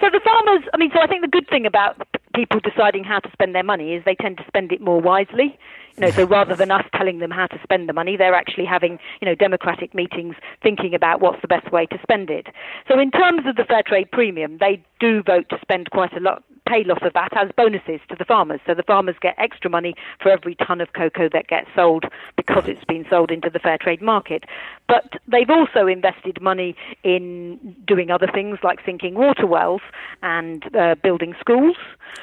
So 0.00 0.08
the 0.10 0.20
farmers, 0.22 0.64
I 0.74 0.78
mean, 0.78 0.90
so 0.92 1.00
I 1.00 1.06
think 1.06 1.22
the 1.22 1.28
good 1.28 1.48
thing 1.48 1.64
about 1.64 1.96
people 2.34 2.60
deciding 2.60 3.04
how 3.04 3.18
to 3.20 3.30
spend 3.32 3.54
their 3.54 3.62
money 3.62 3.94
is 3.94 4.04
they 4.04 4.14
tend 4.14 4.38
to 4.38 4.44
spend 4.46 4.72
it 4.72 4.80
more 4.80 5.00
wisely. 5.00 5.58
You 5.96 6.06
know, 6.06 6.10
so 6.10 6.24
rather 6.24 6.56
than 6.56 6.70
us 6.70 6.86
telling 6.96 7.18
them 7.18 7.30
how 7.30 7.46
to 7.48 7.60
spend 7.62 7.86
the 7.86 7.92
money, 7.92 8.16
they're 8.16 8.34
actually 8.34 8.64
having, 8.64 8.98
you 9.20 9.26
know, 9.26 9.34
democratic 9.34 9.94
meetings 9.94 10.34
thinking 10.62 10.94
about 10.94 11.20
what's 11.20 11.42
the 11.42 11.48
best 11.48 11.70
way 11.70 11.84
to 11.86 11.98
spend 12.02 12.30
it. 12.30 12.46
So 12.88 12.98
in 12.98 13.10
terms 13.10 13.42
of 13.46 13.56
the 13.56 13.64
fair 13.64 13.82
trade 13.82 14.10
premium, 14.10 14.56
they 14.58 14.82
do 15.00 15.22
vote 15.22 15.50
to 15.50 15.58
spend 15.60 15.90
quite 15.90 16.16
a 16.16 16.20
lot 16.20 16.42
pay 16.66 16.84
loss 16.84 17.00
of 17.02 17.12
that 17.12 17.36
as 17.36 17.50
bonuses 17.56 18.00
to 18.08 18.16
the 18.16 18.24
farmers. 18.24 18.60
So 18.66 18.74
the 18.74 18.82
farmers 18.82 19.16
get 19.20 19.34
extra 19.38 19.68
money 19.68 19.94
for 20.20 20.30
every 20.30 20.54
ton 20.54 20.80
of 20.80 20.92
cocoa 20.92 21.28
that 21.32 21.48
gets 21.48 21.68
sold 21.74 22.04
because 22.36 22.68
it's 22.68 22.84
been 22.84 23.04
sold 23.10 23.30
into 23.30 23.50
the 23.50 23.58
fair 23.58 23.78
trade 23.78 24.00
market. 24.00 24.44
But 24.88 25.14
they've 25.26 25.50
also 25.50 25.86
invested 25.86 26.40
money 26.40 26.76
in 27.02 27.76
doing 27.86 28.10
other 28.10 28.28
things 28.32 28.58
like 28.62 28.78
sinking 28.86 29.14
water 29.14 29.46
wells 29.46 29.82
and 30.22 30.64
uh, 30.76 30.94
building 31.02 31.34
schools. 31.40 31.76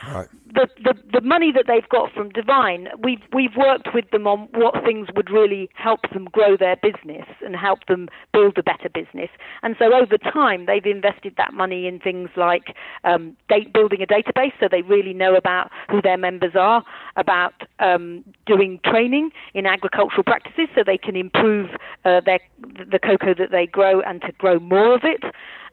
Right 0.08 0.30
the, 0.54 0.68
the, 0.84 1.20
the 1.20 1.22
money 1.22 1.52
that 1.52 1.66
they've 1.68 1.88
got 1.90 2.12
from 2.14 2.30
Divine, 2.30 2.90
we've 3.04 3.22
we've 3.34 3.56
worked 3.56 3.90
with 3.94 4.10
them 4.12 4.28
on 4.28 4.48
what 4.54 4.84
things 4.84 5.08
would 5.16 5.30
really 5.30 5.70
help 5.74 6.02
them 6.14 6.26
grow 6.26 6.58
their 6.58 6.76
business 6.76 7.26
and 7.42 7.56
help 7.56 7.86
them 7.88 8.10
build 8.34 8.58
a 8.58 8.64
better 8.64 8.90
business. 8.90 9.30
And 9.64 9.76
so 9.78 9.94
over 9.94 10.18
time, 10.18 10.66
they've 10.66 10.86
invested 10.86 11.36
that 11.38 11.54
money 11.54 11.88
in 11.88 12.00
things 12.00 12.30
like 12.36 12.76
um, 13.04 13.36
date, 13.48 13.74
building 13.74 14.02
a 14.02 14.08
database, 14.08 14.54
so 14.60 14.68
they 14.70 14.82
really 14.82 15.14
know 15.14 15.36
about 15.36 15.72
who 15.90 16.02
their 16.02 16.18
members 16.18 16.54
are, 16.56 16.84
about 17.16 17.54
um, 17.80 18.24
doing 18.46 18.80
training 18.84 19.32
in 19.54 19.66
agricultural 19.66 20.24
practices, 20.24 20.68
so 20.76 20.84
they 20.86 20.98
can 20.98 21.16
improve 21.16 21.70
uh, 22.06 22.22
their 22.22 22.40
the 22.60 23.00
cocoa 23.00 23.34
that 23.36 23.52
they 23.52 23.66
grow 23.66 24.02
and 24.02 24.22
to 24.22 24.32
grow 24.34 24.60
more 24.60 24.96
of 24.96 25.02
it. 25.04 25.24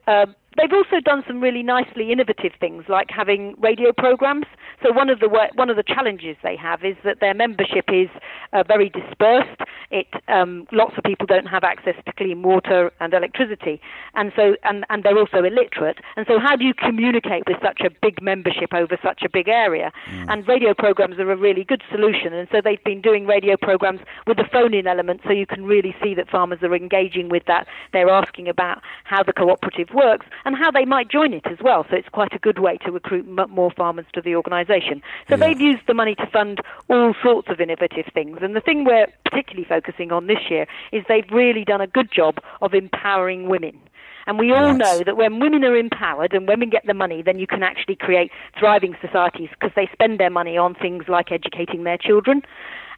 Uh, 0.07 0.25
they've 0.57 0.73
also 0.73 0.99
done 1.03 1.23
some 1.27 1.39
really 1.41 1.63
nicely 1.63 2.11
innovative 2.11 2.53
things, 2.59 2.83
like 2.89 3.09
having 3.09 3.55
radio 3.59 3.91
programs. 3.91 4.45
So 4.83 4.91
one 4.91 5.09
of 5.09 5.19
the 5.19 5.29
one 5.55 5.69
of 5.69 5.75
the 5.75 5.83
challenges 5.83 6.35
they 6.43 6.55
have 6.55 6.83
is 6.83 6.95
that 7.03 7.19
their 7.19 7.33
membership 7.33 7.85
is 7.91 8.09
uh, 8.53 8.63
very 8.63 8.89
dispersed. 8.89 9.61
It 9.89 10.07
um, 10.27 10.67
lots 10.71 10.93
of 10.97 11.03
people 11.03 11.25
don't 11.25 11.47
have 11.47 11.63
access 11.63 11.95
to 12.05 12.11
clean 12.13 12.43
water 12.43 12.91
and 12.99 13.13
electricity, 13.13 13.81
and 14.15 14.31
so 14.35 14.55
and, 14.63 14.85
and 14.89 15.03
they're 15.03 15.17
also 15.17 15.43
illiterate. 15.43 15.99
And 16.15 16.25
so 16.27 16.39
how 16.39 16.55
do 16.55 16.65
you 16.65 16.73
communicate 16.73 17.43
with 17.47 17.57
such 17.61 17.81
a 17.81 17.89
big 18.01 18.21
membership 18.21 18.73
over 18.73 18.97
such 19.03 19.21
a 19.23 19.29
big 19.29 19.47
area? 19.47 19.91
Mm. 20.09 20.25
And 20.29 20.47
radio 20.47 20.73
programs 20.73 21.17
are 21.19 21.31
a 21.31 21.37
really 21.37 21.63
good 21.63 21.83
solution. 21.91 22.33
And 22.33 22.47
so 22.51 22.61
they've 22.63 22.83
been 22.83 23.01
doing 23.01 23.25
radio 23.25 23.55
programs 23.57 24.01
with 24.25 24.37
the 24.37 24.45
phone-in 24.51 24.87
element, 24.87 25.21
so 25.25 25.31
you 25.31 25.45
can 25.45 25.65
really 25.65 25.95
see 26.03 26.13
that 26.15 26.29
farmers 26.29 26.59
are 26.61 26.75
engaging 26.75 27.29
with 27.29 27.43
that. 27.47 27.67
They're 27.93 28.09
asking 28.09 28.47
about 28.47 28.81
how 29.03 29.23
the 29.23 29.33
cooperative 29.33 29.89
works 29.93 30.25
and 30.47 30.55
how 30.55 30.71
they 30.71 30.85
might 30.85 31.09
join 31.09 31.33
it 31.33 31.45
as 31.45 31.57
well. 31.61 31.85
So 31.89 31.97
it's 31.97 32.07
quite 32.07 32.31
a 32.33 32.39
good 32.39 32.57
way 32.57 32.77
to 32.85 32.91
recruit 32.91 33.25
m- 33.27 33.51
more 33.51 33.69
farmers 33.69 34.05
to 34.13 34.21
the 34.21 34.33
organisation. 34.33 35.01
So 35.29 35.35
yeah. 35.35 35.45
they've 35.45 35.59
used 35.59 35.81
the 35.87 35.93
money 35.93 36.15
to 36.15 36.25
fund 36.25 36.61
all 36.89 37.13
sorts 37.21 37.49
of 37.49 37.59
innovative 37.59 38.05
things. 38.13 38.37
And 38.41 38.55
the 38.55 38.61
thing 38.61 38.85
we're 38.85 39.07
particularly 39.25 39.67
focusing 39.67 40.13
on 40.13 40.27
this 40.27 40.49
year 40.49 40.65
is 40.93 41.03
they've 41.09 41.29
really 41.33 41.65
done 41.65 41.81
a 41.81 41.87
good 41.87 42.09
job 42.09 42.37
of 42.61 42.73
empowering 42.73 43.49
women. 43.49 43.77
And 44.25 44.39
we 44.39 44.53
all 44.53 44.73
know 44.73 45.03
that 45.05 45.17
when 45.17 45.39
women 45.39 45.65
are 45.65 45.75
empowered 45.75 46.33
and 46.33 46.47
women 46.47 46.69
get 46.69 46.85
the 46.85 46.93
money, 46.93 47.21
then 47.21 47.39
you 47.39 47.47
can 47.47 47.61
actually 47.61 47.97
create 47.97 48.31
thriving 48.57 48.95
societies 49.01 49.49
because 49.51 49.71
they 49.75 49.89
spend 49.91 50.17
their 50.17 50.29
money 50.29 50.57
on 50.57 50.75
things 50.75 51.05
like 51.09 51.29
educating 51.29 51.83
their 51.83 51.97
children 51.97 52.41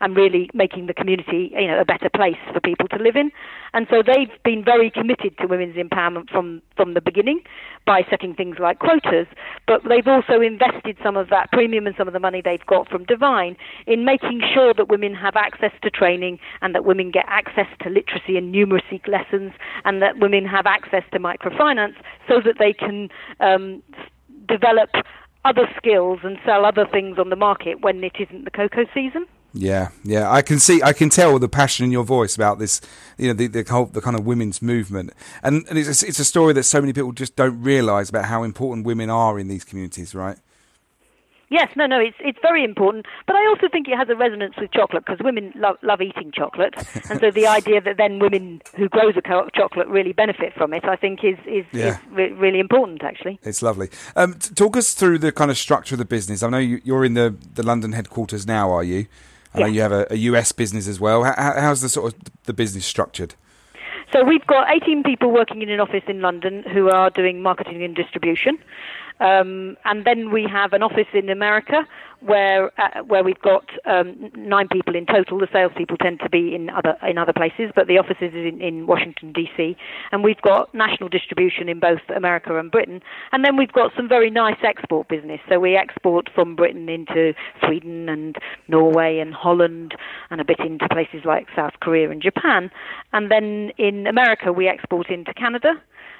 and 0.01 0.15
really 0.15 0.50
making 0.53 0.88
the 0.88 0.94
community, 0.94 1.51
you 1.53 1.68
know, 1.68 1.79
a 1.79 1.86
better 1.86 2.10
place 2.10 2.38
for 2.53 2.60
people 2.60 2.88
to 2.88 2.98
live 2.98 3.15
in. 3.15 3.32
And 3.74 3.88
so 3.89 4.01
they've 4.06 4.32
been 4.44 4.63
very 4.63 4.89
committed 4.89 5.38
to 5.39 5.48
women's 5.48 5.75
empowerment 5.75 6.29
from, 6.29 6.62
from 6.75 6.94
the 6.94 7.01
beginning 7.01 7.41
by 7.86 8.06
setting 8.10 8.34
things 8.34 8.58
like 8.60 8.79
quotas, 8.79 9.27
but 9.68 9.82
they've 9.88 10.08
also 10.08 10.41
invested 10.41 10.98
some 11.03 11.18
of 11.18 11.29
that 11.29 11.51
premium 11.51 11.88
and 11.88 11.96
some 11.98 12.08
of 12.08 12.13
the 12.13 12.20
money 12.20 12.41
they've 12.44 12.65
got 12.65 12.88
from 12.89 13.03
Divine 13.06 13.58
in 13.88 14.06
making 14.06 14.41
sure 14.53 14.74
that 14.74 14.89
women 14.89 15.13
have 15.13 15.36
access 15.36 15.72
to 15.82 15.89
training 15.89 16.39
and 16.62 16.74
that 16.75 16.86
women 16.86 17.12
get 17.12 17.25
access 17.27 17.68
to 17.82 17.89
literacy 17.89 18.38
and 18.38 18.53
numeracy 18.53 19.06
lessons 19.08 19.51
and 19.86 20.01
that 20.01 20.20
women 20.20 20.46
have 20.46 20.65
access 20.65 21.03
to 21.12 21.20
microfinance 21.20 21.96
so 22.27 22.41
that 22.44 22.56
they 22.60 22.74
can 22.74 23.10
um, 23.39 23.82
develop 24.48 24.89
other 25.46 25.68
skills 25.77 26.20
and 26.24 26.38
sell 26.46 26.65
other 26.65 26.86
things 26.86 27.18
on 27.18 27.29
the 27.29 27.36
market 27.36 27.82
when 27.82 28.03
it 28.03 28.15
isn't 28.20 28.46
the 28.46 28.51
cocoa 28.51 28.86
season. 28.94 29.25
Yeah, 29.53 29.89
yeah, 30.03 30.32
I 30.32 30.41
can 30.44 30.60
see, 30.60 30.82
I 30.84 30.94
can 30.94 31.10
tell 31.10 31.39
the 31.39 31.50
passion 31.50 31.84
in 31.84 31.91
your 31.91 32.03
voice 32.03 32.36
about 32.36 32.60
this, 32.60 32.82
you 33.18 33.27
know, 33.27 33.34
the 33.34 33.48
the, 33.48 33.65
whole, 33.68 33.86
the 33.86 34.01
kind 34.01 34.15
of 34.15 34.25
women's 34.25 34.62
movement, 34.62 35.12
and, 35.41 35.65
and 35.68 35.77
it's 35.77 36.03
a, 36.03 36.08
it's 36.08 36.20
a 36.20 36.25
story 36.25 36.53
that 36.53 36.63
so 36.63 36.79
many 36.79 36.94
people 36.94 37.12
just 37.13 37.36
don't 37.36 37.60
realise 37.62 38.10
about 38.10 38.25
how 38.25 38.44
important 38.44 38.86
women 38.86 39.10
are 39.10 39.39
in 39.39 39.48
these 39.48 39.63
communities, 39.63 40.13
right? 40.13 40.38
Yes, 41.50 41.70
no, 41.75 41.88
no, 41.88 42.00
it's 42.00 42.18
it's 42.20 42.38
very 42.44 42.63
important. 42.63 43.08
But 43.25 43.36
I 43.36 43.48
also 43.48 43.68
think 43.70 43.88
it 43.88 43.98
has 43.98 44.08
a 44.10 44.15
resonance 44.15 44.53
with 44.58 44.72
chocolate 44.72 45.03
because 45.06 45.24
women 45.24 45.51
love 45.56 45.77
love 45.82 46.00
eating 46.00 46.32
chocolate, 46.32 46.75
and 47.10 47.20
so 47.20 47.32
the 47.32 47.48
idea 47.60 47.82
that 47.82 47.98
then 47.98 48.20
women 48.20 48.62
who 48.75 48.88
grow 48.88 49.12
the 49.12 49.22
chocolate 49.56 49.88
really 49.88 50.13
benefit 50.13 50.53
from 50.53 50.74
it, 50.74 50.86
I 50.86 50.96
think, 50.96 51.24
is 51.24 51.39
is, 51.48 51.65
yeah. 51.72 51.88
is 51.88 51.98
re- 52.12 52.32
really 52.34 52.60
important. 52.60 53.03
Actually, 53.03 53.39
it's 53.41 53.63
lovely. 53.63 53.89
Um, 54.15 54.36
talk 54.36 54.77
us 54.77 54.94
through 54.94 55.18
the 55.18 55.32
kind 55.32 55.50
of 55.50 55.58
structure 55.58 55.96
of 55.96 56.00
the 56.00 56.06
business. 56.06 56.44
I 56.44 56.50
know 56.50 56.60
you, 56.60 56.96
are 56.96 57.03
in 57.03 57.15
the 57.15 57.36
the 57.56 57.63
London 57.63 57.94
headquarters 57.94 58.46
now, 58.46 58.70
are 58.72 58.84
you? 58.84 59.08
I 59.53 59.60
know 59.60 59.65
you 59.65 59.82
have 59.82 59.91
a, 59.91 60.08
a, 60.12 60.15
US 60.15 60.51
business 60.51 60.88
as 60.88 61.00
well. 61.00 61.24
How, 61.24 61.34
how's 61.58 61.82
the 61.82 61.89
sort 61.89 62.13
of 62.13 62.20
the 62.44 62.53
business 62.53 62.86
structured? 62.86 63.36
So 64.13 64.24
we've 64.24 64.46
got 64.48 64.70
18 64.72 65.03
people 65.03 65.32
working 65.32 65.62
in 65.62 65.70
an 65.70 65.79
office 65.79 66.03
in 66.08 66.22
London 66.22 66.63
who 66.63 66.89
are 66.89 67.10
doing 67.10 67.41
marketing 67.41 67.84
and 67.84 67.96
distribution. 67.96 68.58
Um, 69.20 69.77
and 69.86 70.06
then 70.06 70.32
we 70.32 70.44
have 70.44 70.74
an 70.74 70.82
office 70.82 71.08
in 71.13 71.29
America 71.29 71.86
where 72.22 72.72
uh, 72.80 73.04
where 73.04 73.24
we've 73.24 73.42
got 73.42 73.66
um, 73.86 74.32
nine 74.36 74.68
people 74.68 74.96
in 74.96 75.06
total. 75.06 75.40
The 75.40 75.48
salespeople 75.52 75.98
tend 75.98 76.20
to 76.22 76.30
be 76.30 76.54
in 76.56 76.70
other 76.70 76.98
in 77.08 77.18
other 77.18 77.34
places, 77.34 77.72
but 77.76 77.88
the 77.88 77.98
offices 77.98 78.34
is 78.34 78.54
in, 78.54 78.62
in 78.62 78.88
Washington 78.88 79.32
D.C. 79.32 79.78
And 80.12 80.24
we've 80.24 80.42
got 80.42 80.74
national 80.74 81.10
distribution 81.10 81.70
in 81.70 81.80
both 81.80 82.02
America 82.16 82.58
and 82.58 82.72
Britain. 82.72 83.02
And 83.32 83.46
then 83.46 83.58
we've 83.58 83.72
got 83.72 83.92
some 83.96 84.08
very 84.08 84.30
nice 84.30 84.60
export 84.64 85.08
business. 85.08 85.40
So 85.50 85.60
we 85.60 85.76
export 85.76 86.30
from 86.34 86.56
Britain 86.56 86.90
into 86.90 87.34
Sweden 87.66 88.10
and 88.10 88.38
Norway 88.68 89.20
and 89.20 89.34
Holland, 89.34 89.96
and 90.30 90.42
a 90.42 90.46
bit 90.46 90.60
into 90.60 90.88
places 90.90 91.22
like 91.26 91.48
South 91.56 91.74
Korea 91.82 92.10
and 92.10 92.22
Japan. 92.22 92.72
And 93.14 93.32
then 93.32 93.72
in 93.78 94.08
America 94.08 94.52
we 94.52 94.68
export 94.68 95.10
into 95.10 95.34
Canada. 95.34 95.74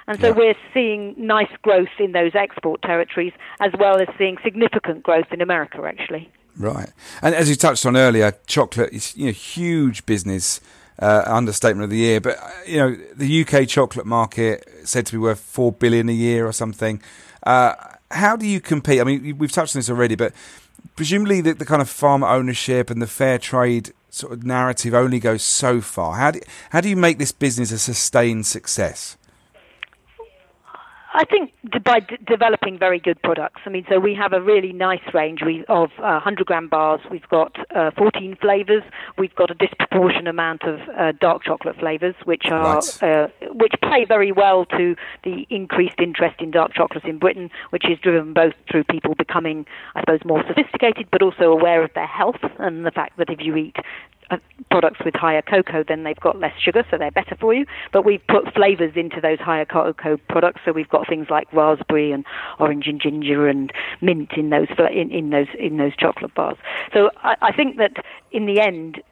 And 0.06 0.20
so 0.20 0.28
yeah. 0.28 0.34
we're 0.34 0.54
seeing 0.74 1.14
nice 1.16 1.50
growth 1.62 1.88
in 1.98 2.12
those 2.12 2.32
export 2.34 2.82
territories 2.82 3.32
as 3.60 3.70
well 3.78 4.00
as 4.00 4.08
seeing 4.18 4.38
significant 4.42 5.02
growth 5.02 5.26
in 5.30 5.40
America, 5.40 5.80
actually. 5.90 6.30
Right. 6.56 6.90
And 7.22 7.34
as 7.34 7.48
you 7.48 7.56
touched 7.56 7.86
on 7.86 7.96
earlier, 7.96 8.34
chocolate 8.46 8.92
is 8.92 9.16
you 9.16 9.26
know 9.26 9.32
huge 9.32 10.06
business. 10.06 10.60
Uh, 11.02 11.22
understatement 11.24 11.82
of 11.82 11.88
the 11.88 11.96
year, 11.96 12.20
but 12.20 12.36
you 12.66 12.76
know 12.76 12.94
the 13.16 13.42
UK 13.42 13.66
chocolate 13.66 14.04
market 14.04 14.68
said 14.84 15.06
to 15.06 15.12
be 15.12 15.16
worth 15.16 15.40
four 15.40 15.72
billion 15.72 16.10
a 16.10 16.12
year 16.12 16.46
or 16.46 16.52
something. 16.52 17.00
Uh, 17.42 17.72
how 18.10 18.36
do 18.36 18.46
you 18.46 18.60
compete? 18.60 19.00
I 19.00 19.04
mean, 19.04 19.38
we've 19.38 19.50
touched 19.50 19.74
on 19.74 19.78
this 19.78 19.88
already, 19.88 20.14
but 20.14 20.34
presumably 20.96 21.40
the, 21.40 21.54
the 21.54 21.64
kind 21.64 21.80
of 21.80 21.88
farmer 21.88 22.26
ownership 22.26 22.90
and 22.90 23.00
the 23.00 23.06
fair 23.06 23.38
trade 23.38 23.94
sort 24.10 24.32
of 24.32 24.44
narrative 24.44 24.92
only 24.92 25.20
goes 25.20 25.42
so 25.42 25.80
far. 25.80 26.16
How 26.16 26.32
do 26.32 26.40
how 26.70 26.80
do 26.80 26.88
you 26.88 26.96
make 26.96 27.18
this 27.18 27.32
business 27.32 27.72
a 27.72 27.78
sustained 27.78 28.46
success? 28.46 29.16
I 31.12 31.24
think 31.24 31.52
by 31.84 32.00
d- 32.00 32.18
developing 32.26 32.78
very 32.78 33.00
good 33.00 33.20
products. 33.22 33.60
I 33.66 33.70
mean, 33.70 33.84
so 33.88 33.98
we 33.98 34.14
have 34.14 34.32
a 34.32 34.40
really 34.40 34.72
nice 34.72 35.02
range 35.12 35.40
we, 35.44 35.64
of 35.68 35.90
uh, 35.98 36.22
100 36.22 36.46
gram 36.46 36.68
bars. 36.68 37.00
We've 37.10 37.28
got 37.28 37.56
uh, 37.74 37.90
14 37.98 38.36
flavors. 38.40 38.82
We've 39.18 39.34
got 39.34 39.50
a 39.50 39.54
disproportionate 39.54 40.28
amount 40.28 40.62
of 40.62 40.78
uh, 40.96 41.12
dark 41.20 41.42
chocolate 41.42 41.76
flavors, 41.78 42.14
which 42.24 42.46
are 42.46 42.76
Right. 42.76 43.02
uh, 43.02 43.28
which 43.54 43.72
play 43.82 44.04
very 44.06 44.30
well 44.30 44.64
to 44.66 44.94
the 45.24 45.46
increased 45.50 45.98
interest 45.98 46.36
in 46.40 46.52
dark 46.52 46.74
chocolates 46.74 47.06
in 47.08 47.18
Britain, 47.18 47.50
which 47.70 47.84
is 47.90 47.98
driven 47.98 48.32
both 48.32 48.54
through 48.70 48.84
people 48.84 49.14
becoming, 49.16 49.66
I 49.96 50.00
suppose, 50.00 50.20
more 50.24 50.44
sophisticated, 50.46 51.08
but 51.10 51.22
also 51.22 51.50
aware 51.50 51.82
of 51.82 51.92
their 51.94 52.06
health 52.06 52.38
and 52.58 52.86
the 52.86 52.90
fact 52.92 53.16
that 53.18 53.30
if 53.30 53.40
you 53.40 53.56
eat 53.56 53.76
Uh, 54.30 54.36
products 54.70 55.00
with 55.04 55.14
higher 55.14 55.42
cocoa, 55.42 55.82
then 55.82 56.04
they've 56.04 56.20
got 56.20 56.38
less 56.38 56.56
sugar, 56.56 56.86
so 56.88 56.96
they're 56.96 57.10
better 57.10 57.34
for 57.34 57.52
you. 57.52 57.66
But 57.92 58.04
we've 58.04 58.24
put 58.28 58.54
flavors 58.54 58.92
into 58.94 59.20
those 59.20 59.40
higher 59.40 59.64
cocoa 59.64 60.16
products, 60.28 60.60
so 60.64 60.70
we've 60.70 60.88
got 60.88 61.08
things 61.08 61.26
like 61.28 61.52
raspberry 61.52 62.12
and 62.12 62.24
orange 62.60 62.86
and 62.86 63.00
ginger 63.00 63.48
and 63.48 63.72
mint 64.00 64.30
in 64.36 64.50
those 64.50 64.68
in, 64.92 65.10
in 65.10 65.30
those 65.30 65.48
in 65.58 65.78
those 65.78 65.96
chocolate 65.96 66.34
bars. 66.34 66.56
So 66.92 67.10
I, 67.24 67.34
I 67.42 67.52
think 67.52 67.78
that 67.78 68.04
in 68.30 68.46
the 68.46 68.60
end, 68.60 69.02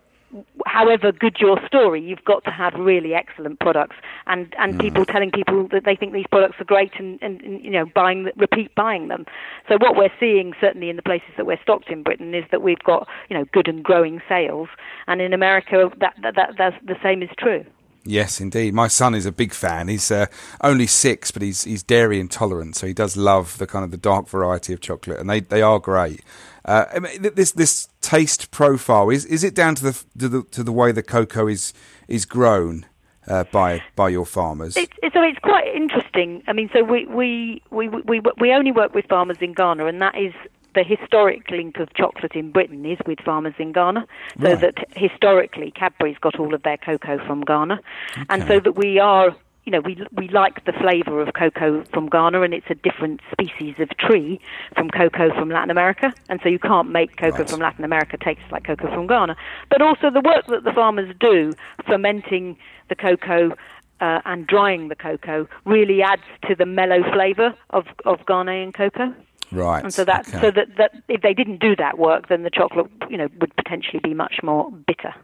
however 0.67 1.13
good 1.13 1.37
your 1.41 1.59
story, 1.67 2.03
you've 2.03 2.25
got 2.25 2.45
to 2.45 2.51
have 2.51 2.75
really 2.75 3.15
excellent 3.15 3.61
products, 3.61 3.97
and 4.27 4.55
and 4.59 4.79
people 4.79 5.05
telling 5.05 5.31
people 5.31 5.69
that 5.69 5.85
they 5.85 5.97
think 5.97 6.13
these 6.13 6.27
products 6.31 6.61
are 6.61 6.65
great, 6.65 6.93
and, 6.99 7.19
and, 7.23 7.41
and 7.41 7.65
you 7.65 7.71
know 7.71 7.87
buying 7.95 8.31
repeat 8.37 8.75
buying 8.75 9.09
them. 9.09 9.25
So 9.69 9.77
what 9.79 9.97
we're 9.97 10.13
seeing 10.21 10.55
certainly 10.61 10.91
in 10.91 10.97
the 10.97 11.03
places 11.03 11.31
that 11.37 11.47
we're 11.47 11.61
stocked 11.63 11.89
in 11.89 12.03
Britain 12.03 12.35
is 12.35 12.45
that 12.51 12.63
we've 12.63 12.83
got 12.85 13.09
you 13.29 13.37
know 13.37 13.45
good 13.53 13.69
and 13.69 13.83
growing 13.83 14.21
sales, 14.29 14.69
and 15.07 15.21
in 15.21 15.33
America 15.33 15.91
that 16.01 16.15
that, 16.23 16.35
that 16.35 16.55
that's 16.59 16.77
the 16.85 16.97
same 17.03 17.23
is 17.23 17.31
true. 17.39 17.65
Yes, 18.05 18.41
indeed. 18.41 18.73
My 18.73 18.89
son 18.89 19.15
is 19.15 19.27
a 19.27 19.33
big 19.33 19.53
fan. 19.53 19.89
He's 19.89 20.11
uh, 20.11 20.27
only 20.63 20.87
six, 20.87 21.31
but 21.31 21.43
he's 21.43 21.65
he's 21.65 21.83
dairy 21.83 22.21
intolerant, 22.21 22.77
so 22.77 22.87
he 22.87 22.95
does 22.95 23.17
love 23.17 23.59
the 23.59 23.67
kind 23.67 23.85
of 23.85 23.91
the 23.91 23.99
dark 23.99 24.29
variety 24.29 24.73
of 24.73 24.81
chocolate, 24.81 25.19
and 25.19 25.29
they, 25.29 25.41
they 25.41 25.61
are 25.61 25.79
great. 25.79 26.23
Uh, 26.65 26.87
I 26.95 26.99
mean, 27.01 27.23
this 27.35 27.53
this 27.53 27.89
taste 28.09 28.51
profile 28.51 29.11
is 29.11 29.27
is 29.27 29.45
it 29.45 29.55
down 29.55 29.75
to 29.75 29.85
the 29.85 30.05
to 30.19 30.29
the 30.29 30.43
to 30.45 30.63
the 30.63 30.73
way 30.73 30.93
the 30.93 31.03
cocoa 31.03 31.47
is 31.47 31.75
is 32.09 32.25
grown 32.25 32.87
uh, 33.27 33.45
by 33.53 33.83
by 33.97 34.09
your 34.09 34.25
farmers? 34.25 34.77
It's, 34.79 34.93
it's, 35.03 35.15
so 35.15 35.23
it's 35.23 35.39
quite 35.41 35.69
interesting. 35.75 36.43
I 36.49 36.55
mean, 36.55 36.71
so 36.73 36.83
we, 36.83 37.05
we, 37.07 37.63
we, 37.71 37.89
we, 37.89 38.23
we 38.41 38.53
only 38.53 38.73
work 38.73 38.95
with 38.95 39.05
farmers 39.07 39.37
in 39.43 39.53
Ghana, 39.53 39.85
and 39.85 40.01
that 40.01 40.17
is 40.17 40.33
the 40.75 40.83
historic 40.83 41.51
link 41.51 41.79
of 41.79 41.93
chocolate 41.95 42.33
in 42.35 42.51
Britain 42.51 42.87
is 42.87 42.99
with 43.07 43.21
farmers 43.21 43.55
in 43.59 43.73
Ghana. 43.73 44.07
So 44.41 44.49
Right. 44.49 44.61
that 44.61 44.77
historically, 44.97 45.71
Cadbury's 45.71 46.17
got 46.19 46.39
all 46.39 46.55
of 46.55 46.63
their 46.63 46.79
cocoa 46.79 47.19
from 47.27 47.43
Ghana, 47.43 47.79
and 48.31 48.47
so 48.47 48.59
that 48.61 48.73
we 48.77 48.99
are. 48.99 49.37
You 49.69 49.73
know, 49.73 49.81
we 49.81 49.99
we 50.13 50.29
like 50.29 50.65
the 50.65 50.73
flavour 50.73 51.21
of 51.21 51.35
cocoa 51.35 51.85
from 51.93 52.09
Ghana, 52.09 52.41
and 52.41 52.55
it's 52.55 52.71
a 52.71 52.75
different 52.75 53.21
species 53.31 53.75
of 53.79 53.91
tree 53.99 54.41
from 54.75 54.89
cocoa 54.89 55.29
from 55.35 55.51
Latin 55.51 55.71
America, 55.71 56.11
and 56.31 56.41
so 56.43 56.49
you 56.49 56.59
can't 56.59 56.89
make 56.89 57.19
cocoa 57.19 57.41
Right. 57.41 57.51
from 57.51 57.61
Latin 57.61 57.85
America 57.85 58.17
taste 58.17 58.41
like 58.51 58.65
cocoa 58.65 58.89
from 58.95 59.07
Ghana. 59.07 59.37
But 59.69 59.83
also 59.83 60.09
the 60.09 60.23
work 60.23 60.47
that 60.47 60.65
the 60.65 60.73
farmers 60.73 61.15
do, 61.21 61.53
fermenting 61.87 62.57
the 62.89 62.95
cocoa 62.95 63.51
uh, 64.01 64.23
and 64.25 64.47
drying 64.47 64.89
the 64.89 64.97
cocoa, 64.97 65.47
really 65.67 66.01
adds 66.01 66.23
to 66.49 66.55
the 66.55 66.65
mellow 66.65 67.03
flavour 67.13 67.53
of 67.69 67.85
of 68.07 68.21
Ghanaian 68.25 68.73
cocoa. 68.73 69.13
right. 69.53 69.85
And 69.85 69.93
so 69.93 70.03
that 70.07 70.27
okay. 70.29 70.41
so 70.41 70.51
that, 70.51 70.69
that 70.79 70.93
if 71.09 71.21
they 71.21 71.35
didn't 71.35 71.61
do 71.61 71.77
that 71.77 71.99
work, 71.99 72.29
then 72.29 72.43
the 72.43 72.49
chocolate 72.51 72.91
you 73.11 73.19
know 73.19 73.29
would 73.39 73.55
potentially 73.57 74.01
be 74.03 74.15
much 74.15 74.37
more 74.43 74.71
bitter. 74.71 75.15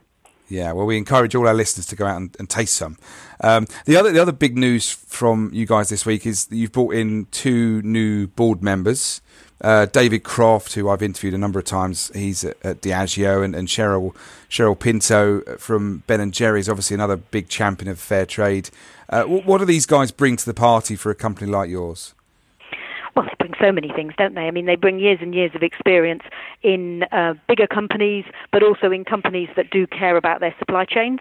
Yeah, 0.49 0.73
well, 0.73 0.87
we 0.87 0.99
encourage 0.99 1.35
all 1.35 1.49
our 1.49 1.55
listeners 1.55 1.87
to 1.87 1.97
go 1.97 2.07
out 2.07 2.17
and, 2.19 2.37
and 2.39 2.51
taste 2.51 2.75
some. 2.75 2.99
Um, 3.41 3.67
the 3.87 3.97
other, 3.97 4.13
the 4.13 4.21
other 4.21 4.33
big 4.33 4.59
news 4.59 4.91
from 4.91 5.51
you 5.53 5.67
guys 5.67 5.89
this 5.89 6.05
week 6.05 6.27
is 6.27 6.47
that 6.47 6.57
you've 6.57 6.73
brought 6.73 6.95
in 6.95 7.27
two 7.31 7.81
new 7.83 8.27
board 8.27 8.63
members. 8.63 9.21
Uh, 9.61 9.87
David 9.87 10.25
Croft, 10.25 10.75
who 10.75 10.91
I've 10.91 11.03
interviewed 11.03 11.33
a 11.33 11.39
number 11.39 11.59
of 11.59 11.65
times, 11.65 12.11
he's 12.15 12.45
at, 12.45 12.59
at 12.63 12.83
Diageo, 12.83 13.43
and, 13.43 13.55
and 13.55 13.69
Cheryl 13.69 14.15
Cheryl 14.51 14.79
Pinto 14.79 15.41
from 15.57 16.03
Ben 16.07 16.21
and 16.21 16.35
Jerry's, 16.35 16.69
obviously 16.69 16.95
another 16.95 17.17
big 17.17 17.49
champion 17.49 17.91
of 17.91 17.99
fair 17.99 18.27
trade. 18.27 18.69
Uh, 19.09 19.23
wh- 19.25 19.47
what 19.47 19.59
do 19.59 19.65
these 19.65 19.87
guys 19.87 20.11
bring 20.11 20.37
to 20.37 20.45
the 20.45 20.55
party 20.55 20.97
for 20.97 21.11
a 21.11 21.15
company 21.15 21.51
like 21.51 21.71
yours? 21.71 22.15
Well, 23.15 23.27
they 23.27 23.35
bring 23.39 23.55
so 23.61 23.71
many 23.71 23.89
things, 23.95 24.13
don't 24.17 24.35
they? 24.35 24.43
I 24.43 24.51
mean, 24.51 24.67
they 24.67 24.77
bring 24.77 24.99
years 24.99 25.19
and 25.21 25.35
years 25.35 25.53
of 25.55 25.63
experience 25.63 26.23
in 26.63 27.05
uh, 27.13 27.35
bigger 27.49 27.67
companies, 27.67 28.25
but 28.53 28.63
also 28.63 28.91
in 28.91 29.05
companies 29.05 29.49
that 29.57 29.71
do 29.71 29.87
care 29.87 30.17
about 30.17 30.41
their 30.41 30.55
supply 30.59 30.85
chains. 30.85 31.21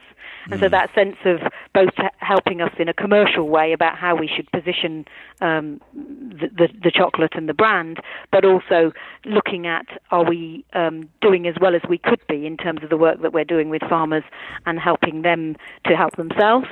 And 0.51 0.59
so 0.59 0.67
that 0.69 0.93
sense 0.93 1.15
of 1.25 1.39
both 1.73 1.93
helping 2.17 2.61
us 2.61 2.71
in 2.77 2.89
a 2.89 2.93
commercial 2.93 3.47
way 3.47 3.71
about 3.71 3.97
how 3.97 4.15
we 4.15 4.27
should 4.27 4.51
position 4.51 5.05
um, 5.41 5.79
the, 5.93 6.49
the, 6.49 6.67
the 6.83 6.91
chocolate 6.91 7.33
and 7.35 7.47
the 7.47 7.53
brand, 7.53 7.99
but 8.31 8.43
also 8.43 8.91
looking 9.25 9.67
at 9.67 9.85
are 10.11 10.25
we 10.25 10.65
um, 10.73 11.09
doing 11.21 11.47
as 11.47 11.55
well 11.61 11.75
as 11.75 11.81
we 11.87 11.97
could 11.97 12.21
be 12.27 12.45
in 12.45 12.57
terms 12.57 12.83
of 12.83 12.89
the 12.89 12.97
work 12.97 13.21
that 13.21 13.33
we're 13.33 13.45
doing 13.45 13.69
with 13.69 13.81
farmers 13.87 14.23
and 14.65 14.79
helping 14.79 15.21
them 15.21 15.55
to 15.85 15.95
help 15.95 16.15
themselves. 16.17 16.67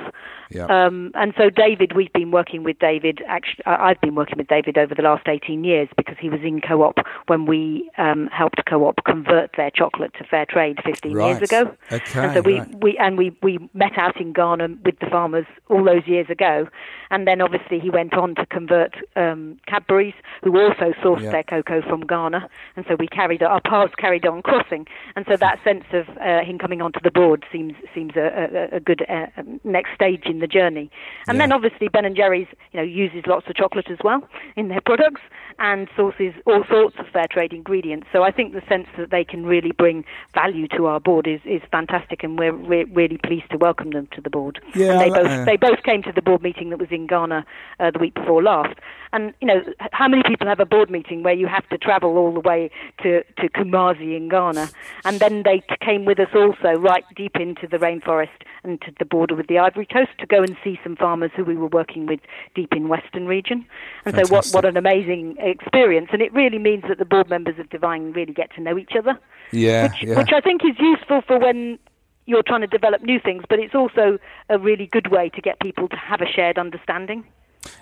Yeah. 0.50 0.66
Um, 0.66 1.12
and 1.14 1.32
so 1.38 1.48
David, 1.48 1.94
we've 1.96 2.12
been 2.12 2.30
working 2.30 2.62
with 2.62 2.78
David. 2.78 3.22
Actually, 3.26 3.64
I've 3.64 4.00
been 4.00 4.14
working 4.14 4.36
with 4.36 4.48
David 4.48 4.76
over 4.76 4.94
the 4.94 5.02
last 5.02 5.11
18 5.26 5.64
years 5.64 5.88
because 5.96 6.16
he 6.20 6.28
was 6.28 6.40
in 6.42 6.60
co-op 6.60 6.98
when 7.26 7.46
we 7.46 7.90
um, 7.98 8.28
helped 8.32 8.62
co-op 8.68 8.96
convert 9.04 9.50
their 9.56 9.70
chocolate 9.70 10.12
to 10.18 10.24
fair 10.24 10.46
trade 10.46 10.78
15 10.84 11.12
Right. 11.14 11.26
years 11.28 11.42
ago. 11.42 11.74
Okay, 11.92 12.20
And 12.20 12.34
so 12.34 12.40
we, 12.40 12.58
right. 12.58 12.82
we 12.82 12.98
and 12.98 13.18
we, 13.18 13.36
we 13.42 13.58
met 13.74 13.96
out 13.98 14.20
in 14.20 14.32
Ghana 14.32 14.68
with 14.84 14.98
the 15.00 15.06
farmers 15.10 15.46
all 15.68 15.84
those 15.84 16.06
years 16.06 16.28
ago. 16.30 16.68
And 17.10 17.26
then 17.28 17.40
obviously 17.40 17.78
he 17.78 17.90
went 17.90 18.14
on 18.14 18.34
to 18.36 18.46
convert 18.46 18.94
um, 19.16 19.58
Cadbury's, 19.66 20.14
who 20.42 20.58
also 20.58 20.92
sourced 21.02 21.22
Yeah. 21.22 21.30
their 21.32 21.42
cocoa 21.42 21.82
from 21.82 22.00
Ghana. 22.06 22.48
And 22.76 22.84
so 22.88 22.96
we 22.98 23.06
carried 23.06 23.42
our 23.42 23.60
paths 23.60 23.94
carried 23.96 24.26
on 24.26 24.42
crossing. 24.42 24.86
And 25.16 25.24
so 25.28 25.36
that 25.38 25.58
sense 25.62 25.84
of 25.92 26.08
uh, 26.18 26.40
him 26.44 26.58
coming 26.58 26.80
onto 26.80 27.00
the 27.00 27.10
board 27.10 27.44
seems 27.52 27.74
seems 27.94 28.12
a, 28.16 28.70
a, 28.72 28.76
a 28.76 28.80
good 28.80 29.04
uh, 29.08 29.26
next 29.64 29.94
stage 29.94 30.22
in 30.26 30.38
the 30.38 30.46
journey. 30.46 30.90
And 31.28 31.36
Yeah. 31.36 31.42
then 31.42 31.52
obviously 31.52 31.88
Ben 31.88 32.04
and 32.04 32.16
Jerry's, 32.16 32.46
you 32.72 32.78
know, 32.80 32.84
uses 32.84 33.24
lots 33.26 33.46
of 33.48 33.54
chocolate 33.56 33.90
as 33.90 33.98
well 34.02 34.26
in 34.56 34.68
their 34.68 34.80
products 35.02 35.22
and 35.58 35.88
sources 35.96 36.32
all 36.46 36.64
sorts 36.68 36.96
of 36.98 37.06
fair 37.12 37.26
trade 37.28 37.52
ingredients. 37.52 38.06
So 38.12 38.22
I 38.22 38.30
think 38.30 38.52
the 38.52 38.62
sense 38.68 38.86
that 38.98 39.10
they 39.10 39.24
can 39.24 39.44
really 39.44 39.72
bring 39.72 40.04
value 40.34 40.66
to 40.68 40.86
our 40.86 41.00
board 41.00 41.26
is, 41.26 41.40
is 41.44 41.60
fantastic, 41.70 42.22
and 42.22 42.38
we're 42.38 42.52
re- 42.52 42.84
really 42.84 43.18
pleased 43.18 43.50
to 43.50 43.58
welcome 43.58 43.90
them 43.90 44.08
to 44.12 44.20
the 44.20 44.30
board. 44.30 44.60
Yeah, 44.74 44.92
and 44.92 45.00
they 45.00 45.10
both 45.10 45.46
they 45.46 45.56
both 45.56 45.82
came 45.82 46.02
to 46.04 46.12
the 46.12 46.22
board 46.22 46.42
meeting 46.42 46.70
that 46.70 46.78
was 46.78 46.90
in 46.90 47.06
Ghana 47.06 47.44
uh, 47.80 47.90
the 47.90 47.98
week 47.98 48.14
before 48.14 48.42
last. 48.42 48.78
And 49.12 49.34
you 49.40 49.46
know, 49.46 49.62
how 49.92 50.08
many 50.08 50.22
people 50.26 50.46
have 50.46 50.60
a 50.60 50.66
board 50.66 50.90
meeting 50.90 51.22
where 51.22 51.34
you 51.34 51.46
have 51.46 51.68
to 51.68 51.78
travel 51.78 52.16
all 52.16 52.32
the 52.32 52.40
way 52.40 52.70
to 53.02 53.22
to 53.22 53.48
Kumasi 53.50 54.16
in 54.16 54.28
Ghana, 54.28 54.70
and 55.04 55.20
then 55.20 55.42
they 55.44 55.62
came 55.80 56.04
with 56.04 56.18
us 56.18 56.30
also 56.34 56.78
right 56.78 57.04
deep 57.14 57.36
into 57.36 57.66
the 57.66 57.76
rainforest 57.76 58.30
and 58.64 58.80
to 58.82 58.92
the 58.98 59.04
border 59.04 59.34
with 59.34 59.48
the 59.48 59.58
Ivory 59.58 59.86
Coast 59.86 60.10
to 60.18 60.26
go 60.26 60.42
and 60.42 60.56
see 60.64 60.78
some 60.82 60.96
farmers 60.96 61.30
who 61.36 61.44
we 61.44 61.56
were 61.56 61.66
working 61.66 62.06
with 62.06 62.20
deep 62.54 62.72
in 62.72 62.88
Western 62.88 63.26
region. 63.26 63.66
And 64.04 64.14
so, 64.14 64.22
what 64.32 64.48
what 64.52 64.64
an 64.64 64.76
amazing 64.76 64.91
experience! 65.38 66.08
And 66.12 66.22
it 66.22 66.32
really 66.32 66.58
means 66.58 66.84
that 66.88 66.98
the 66.98 67.04
board 67.04 67.28
members 67.30 67.58
of 67.58 67.68
Divine 67.70 68.12
really 68.12 68.32
get 68.32 68.54
to 68.54 68.60
know 68.60 68.78
each 68.78 68.92
other 68.98 69.18
Yeah, 69.50 69.84
which, 69.84 70.02
yeah. 70.02 70.18
which 70.18 70.32
I 70.32 70.40
think 70.40 70.62
is 70.64 70.76
useful 70.78 71.22
for 71.26 71.38
when 71.38 71.78
you're 72.26 72.42
trying 72.42 72.60
to 72.60 72.66
develop 72.66 73.02
new 73.02 73.18
things, 73.18 73.44
but 73.48 73.58
it's 73.58 73.74
also 73.74 74.18
a 74.48 74.58
really 74.58 74.86
good 74.86 75.08
way 75.10 75.28
to 75.30 75.40
get 75.40 75.58
people 75.60 75.88
to 75.88 75.96
have 75.96 76.20
a 76.20 76.26
shared 76.26 76.58
understanding. 76.58 77.24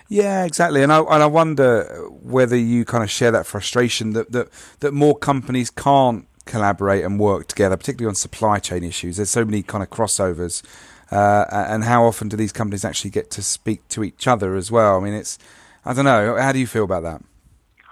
Yeah, 0.07 0.43
exactly. 0.45 0.83
And 0.83 0.91
I 0.91 0.99
and 0.99 1.23
I 1.23 1.25
wonder 1.25 1.83
whether 2.21 2.55
you 2.55 2.85
kind 2.85 3.03
of 3.03 3.09
share 3.09 3.31
that 3.31 3.45
frustration 3.45 4.13
that 4.13 4.31
that 4.31 4.49
that 4.79 4.93
more 4.93 5.17
companies 5.17 5.69
can't 5.69 6.27
collaborate 6.45 7.03
and 7.03 7.19
work 7.19 7.47
together, 7.47 7.77
particularly 7.77 8.09
on 8.09 8.15
supply 8.15 8.59
chain 8.59 8.83
issues. 8.83 9.17
There's 9.17 9.29
so 9.29 9.45
many 9.45 9.63
kind 9.63 9.83
of 9.83 9.89
crossovers, 9.89 10.63
uh, 11.11 11.45
and 11.49 11.83
how 11.83 12.05
often 12.05 12.29
do 12.29 12.37
these 12.37 12.51
companies 12.51 12.85
actually 12.85 13.11
get 13.11 13.31
to 13.31 13.41
speak 13.41 13.87
to 13.89 14.03
each 14.03 14.27
other 14.27 14.55
as 14.55 14.71
well? 14.71 14.97
I 14.97 15.03
mean, 15.03 15.13
it's 15.13 15.39
I 15.83 15.93
don't 15.93 16.05
know. 16.05 16.37
How 16.37 16.51
do 16.51 16.59
you 16.59 16.67
feel 16.67 16.83
about 16.83 17.03
that? 17.03 17.21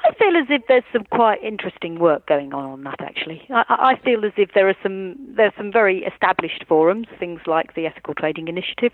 I 0.03 0.13
feel 0.13 0.37
as 0.37 0.47
if 0.49 0.61
there's 0.67 0.83
some 0.93 1.03
quite 1.11 1.43
interesting 1.43 1.99
work 1.99 2.25
going 2.25 2.53
on 2.53 2.65
on 2.65 2.83
that. 2.83 3.01
Actually, 3.01 3.41
I, 3.49 3.63
I 3.67 3.99
feel 4.03 4.23
as 4.25 4.31
if 4.37 4.53
there 4.53 4.69
are 4.69 4.75
some 4.81 5.15
there's 5.35 5.53
some 5.57 5.71
very 5.71 6.03
established 6.03 6.63
forums, 6.67 7.07
things 7.19 7.41
like 7.45 7.75
the 7.75 7.85
Ethical 7.85 8.13
Trading 8.13 8.47
Initiative, 8.47 8.93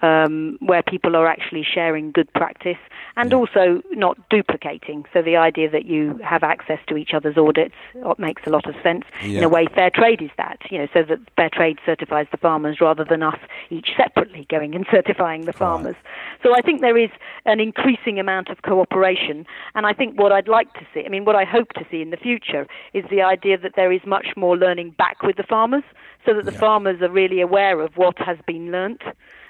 um, 0.00 0.58
where 0.60 0.82
people 0.82 1.16
are 1.16 1.26
actually 1.26 1.62
sharing 1.62 2.12
good 2.12 2.32
practice 2.32 2.78
and 3.16 3.32
also 3.34 3.82
not 3.90 4.18
duplicating. 4.30 5.04
So 5.12 5.22
the 5.22 5.36
idea 5.36 5.70
that 5.70 5.84
you 5.84 6.18
have 6.24 6.42
access 6.42 6.78
to 6.88 6.96
each 6.96 7.10
other's 7.14 7.36
audits 7.36 7.74
uh, 8.04 8.14
makes 8.18 8.42
a 8.46 8.50
lot 8.50 8.66
of 8.66 8.74
sense. 8.82 9.04
In 9.36 9.44
a 9.44 9.48
way, 9.48 9.66
fair 9.74 9.90
trade 9.90 10.22
is 10.22 10.30
that. 10.38 10.58
You 10.70 10.78
know, 10.78 10.88
so 10.94 11.02
that 11.02 11.18
fair 11.36 11.50
trade 11.50 11.78
certifies 11.84 12.26
the 12.30 12.38
farmers 12.38 12.80
rather 12.80 13.04
than 13.04 13.22
us 13.22 13.38
each 13.70 13.90
separately 13.96 14.46
going 14.48 14.74
and 14.74 14.86
certifying 14.90 15.44
the 15.44 15.52
farmers. 15.52 15.96
So 16.42 16.54
I 16.54 16.62
think 16.62 16.80
there 16.80 16.96
is 16.96 17.10
an 17.44 17.60
increasing 17.60 18.18
amount 18.18 18.48
of 18.48 18.62
cooperation, 18.62 19.46
and 19.74 19.86
I 19.86 19.92
think 19.92 20.18
what 20.22 20.32
I'd 20.32 20.48
like 20.48 20.72
to 20.74 20.86
see, 20.94 21.02
I 21.04 21.08
mean, 21.08 21.24
what 21.24 21.34
I 21.34 21.44
hope 21.44 21.70
to 21.70 21.84
see 21.90 22.00
in 22.00 22.10
the 22.10 22.16
future 22.16 22.66
is 22.94 23.04
the 23.10 23.22
idea 23.22 23.58
that 23.58 23.72
there 23.74 23.90
is 23.90 24.00
much 24.06 24.28
more 24.36 24.56
learning 24.56 24.90
back 24.96 25.22
with 25.22 25.36
the 25.36 25.42
farmers, 25.42 25.82
so 26.24 26.32
that 26.34 26.44
the 26.44 26.52
yeah. 26.52 26.60
farmers 26.60 27.02
are 27.02 27.10
really 27.10 27.40
aware 27.40 27.80
of 27.80 27.96
what 27.96 28.18
has 28.18 28.38
been 28.46 28.70
learnt. 28.70 29.02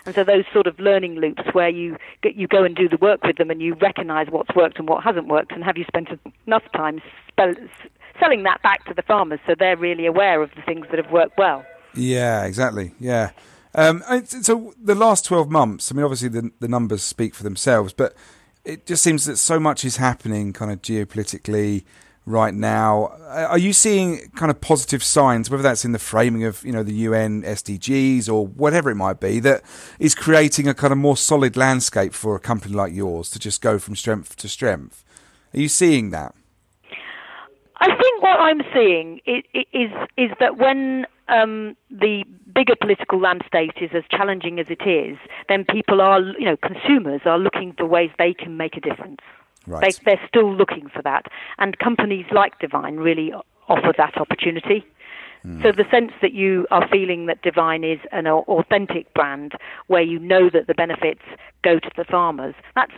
And 0.06 0.14
so 0.14 0.24
those 0.24 0.44
sort 0.52 0.66
of 0.66 0.80
learning 0.80 1.16
loops 1.16 1.42
where 1.52 1.68
you 1.68 1.96
you 2.24 2.48
go 2.48 2.64
and 2.64 2.74
do 2.74 2.88
the 2.88 2.96
work 2.96 3.22
with 3.22 3.36
them 3.36 3.50
and 3.50 3.60
you 3.60 3.74
recognise 3.74 4.28
what's 4.30 4.54
worked 4.56 4.78
and 4.78 4.88
what 4.88 5.04
hasn't 5.04 5.28
worked, 5.28 5.52
and 5.52 5.62
have 5.62 5.76
you 5.76 5.84
spent 5.84 6.08
enough 6.46 6.64
time 6.74 7.00
spell, 7.28 7.54
selling 8.18 8.42
that 8.44 8.62
back 8.62 8.84
to 8.86 8.94
the 8.94 9.02
farmers 9.02 9.40
so 9.46 9.54
they're 9.58 9.76
really 9.76 10.06
aware 10.06 10.42
of 10.42 10.50
the 10.56 10.62
things 10.62 10.86
that 10.90 11.02
have 11.02 11.12
worked 11.12 11.36
well. 11.36 11.64
Yeah, 11.94 12.44
exactly. 12.44 12.92
Yeah. 12.98 13.30
Um, 13.74 14.02
so 14.26 14.74
the 14.82 14.94
last 14.94 15.24
12 15.24 15.50
months, 15.50 15.90
I 15.90 15.94
mean, 15.94 16.04
obviously 16.04 16.28
the, 16.28 16.50
the 16.60 16.68
numbers 16.68 17.02
speak 17.02 17.34
for 17.34 17.42
themselves, 17.42 17.92
but 17.92 18.14
it 18.64 18.86
just 18.86 19.02
seems 19.02 19.24
that 19.26 19.36
so 19.36 19.58
much 19.58 19.84
is 19.84 19.96
happening 19.96 20.52
kind 20.52 20.70
of 20.70 20.82
geopolitically 20.82 21.84
right 22.24 22.54
now. 22.54 23.06
Are 23.28 23.58
you 23.58 23.72
seeing 23.72 24.30
kind 24.36 24.50
of 24.50 24.60
positive 24.60 25.02
signs, 25.02 25.50
whether 25.50 25.62
that's 25.62 25.84
in 25.84 25.92
the 25.92 25.98
framing 25.98 26.44
of, 26.44 26.64
you 26.64 26.72
know, 26.72 26.82
the 26.82 26.94
UN 26.94 27.42
SDGs 27.42 28.32
or 28.32 28.46
whatever 28.46 28.90
it 28.90 28.94
might 28.94 29.18
be, 29.18 29.40
that 29.40 29.62
is 29.98 30.14
creating 30.14 30.68
a 30.68 30.74
kind 30.74 30.92
of 30.92 30.98
more 30.98 31.16
solid 31.16 31.56
landscape 31.56 32.14
for 32.14 32.36
a 32.36 32.40
company 32.40 32.74
like 32.74 32.94
yours 32.94 33.30
to 33.30 33.38
just 33.38 33.60
go 33.60 33.78
from 33.78 33.96
strength 33.96 34.36
to 34.36 34.48
strength? 34.48 35.04
Are 35.54 35.60
you 35.60 35.68
seeing 35.68 36.10
that? 36.10 36.34
I 37.78 37.86
think 37.86 38.22
what 38.22 38.38
I'm 38.38 38.62
seeing 38.72 39.20
is 39.26 39.42
is, 39.72 39.90
is 40.16 40.30
that 40.38 40.56
when 40.56 41.04
um, 41.32 41.76
the 41.90 42.24
bigger 42.54 42.74
political 42.80 43.18
landscape 43.18 43.72
is 43.80 43.90
as 43.94 44.04
challenging 44.10 44.60
as 44.60 44.66
it 44.68 44.86
is, 44.86 45.16
then 45.48 45.64
people 45.64 46.00
are, 46.00 46.20
you 46.38 46.44
know, 46.44 46.56
consumers 46.56 47.22
are 47.24 47.38
looking 47.38 47.72
for 47.76 47.86
ways 47.86 48.10
they 48.18 48.34
can 48.34 48.56
make 48.56 48.76
a 48.76 48.80
difference. 48.80 49.20
Right. 49.66 49.96
They, 50.04 50.04
they're 50.04 50.28
still 50.28 50.52
looking 50.54 50.88
for 50.88 51.02
that, 51.02 51.26
and 51.58 51.78
companies 51.78 52.26
like 52.32 52.58
Divine 52.58 52.96
really 52.96 53.32
offer 53.68 53.92
that 53.96 54.16
opportunity. 54.18 54.84
Mm. 55.46 55.62
So 55.62 55.72
the 55.72 55.84
sense 55.90 56.12
that 56.20 56.32
you 56.32 56.66
are 56.70 56.86
feeling 56.88 57.26
that 57.26 57.42
Divine 57.42 57.84
is 57.84 57.98
an 58.12 58.26
authentic 58.26 59.12
brand 59.14 59.52
where 59.86 60.02
you 60.02 60.18
know 60.18 60.50
that 60.50 60.66
the 60.66 60.74
benefits 60.74 61.22
go 61.62 61.78
to 61.78 61.90
the 61.96 62.04
farmers, 62.04 62.54
that's 62.74 62.92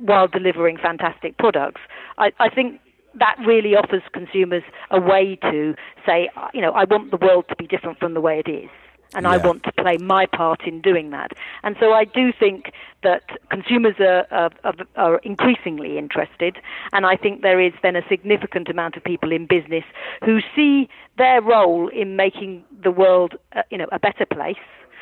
while 0.00 0.28
delivering 0.28 0.76
fantastic 0.76 1.36
products. 1.38 1.80
I, 2.18 2.32
I 2.38 2.48
think 2.48 2.80
that 3.14 3.36
really 3.46 3.74
offers 3.74 4.02
consumers 4.12 4.62
a 4.90 5.00
way 5.00 5.36
to 5.42 5.74
say, 6.06 6.30
you 6.54 6.60
know, 6.60 6.72
I 6.72 6.84
want 6.84 7.10
the 7.10 7.16
world 7.16 7.46
to 7.48 7.56
be 7.56 7.66
different 7.66 7.98
from 7.98 8.14
the 8.14 8.20
way 8.20 8.42
it 8.44 8.50
is. 8.50 8.70
And 9.12 9.24
yeah. 9.24 9.32
I 9.32 9.36
want 9.38 9.64
to 9.64 9.72
play 9.72 9.96
my 9.96 10.26
part 10.26 10.62
in 10.66 10.80
doing 10.80 11.10
that. 11.10 11.32
And 11.64 11.76
so 11.80 11.92
I 11.92 12.04
do 12.04 12.32
think 12.32 12.72
that 13.02 13.24
consumers 13.50 13.96
are, 13.98 14.24
are, 14.30 14.74
are, 14.94 15.18
increasingly 15.24 15.98
interested. 15.98 16.58
And 16.92 17.04
I 17.04 17.16
think 17.16 17.42
there 17.42 17.60
is 17.60 17.72
then 17.82 17.96
a 17.96 18.06
significant 18.08 18.68
amount 18.68 18.96
of 18.96 19.02
people 19.02 19.32
in 19.32 19.46
business 19.46 19.82
who 20.24 20.38
see 20.54 20.88
their 21.18 21.42
role 21.42 21.88
in 21.88 22.14
making 22.14 22.62
the 22.82 22.92
world, 22.92 23.34
uh, 23.56 23.62
you 23.70 23.78
know, 23.78 23.88
a 23.90 23.98
better 23.98 24.26
place 24.26 24.56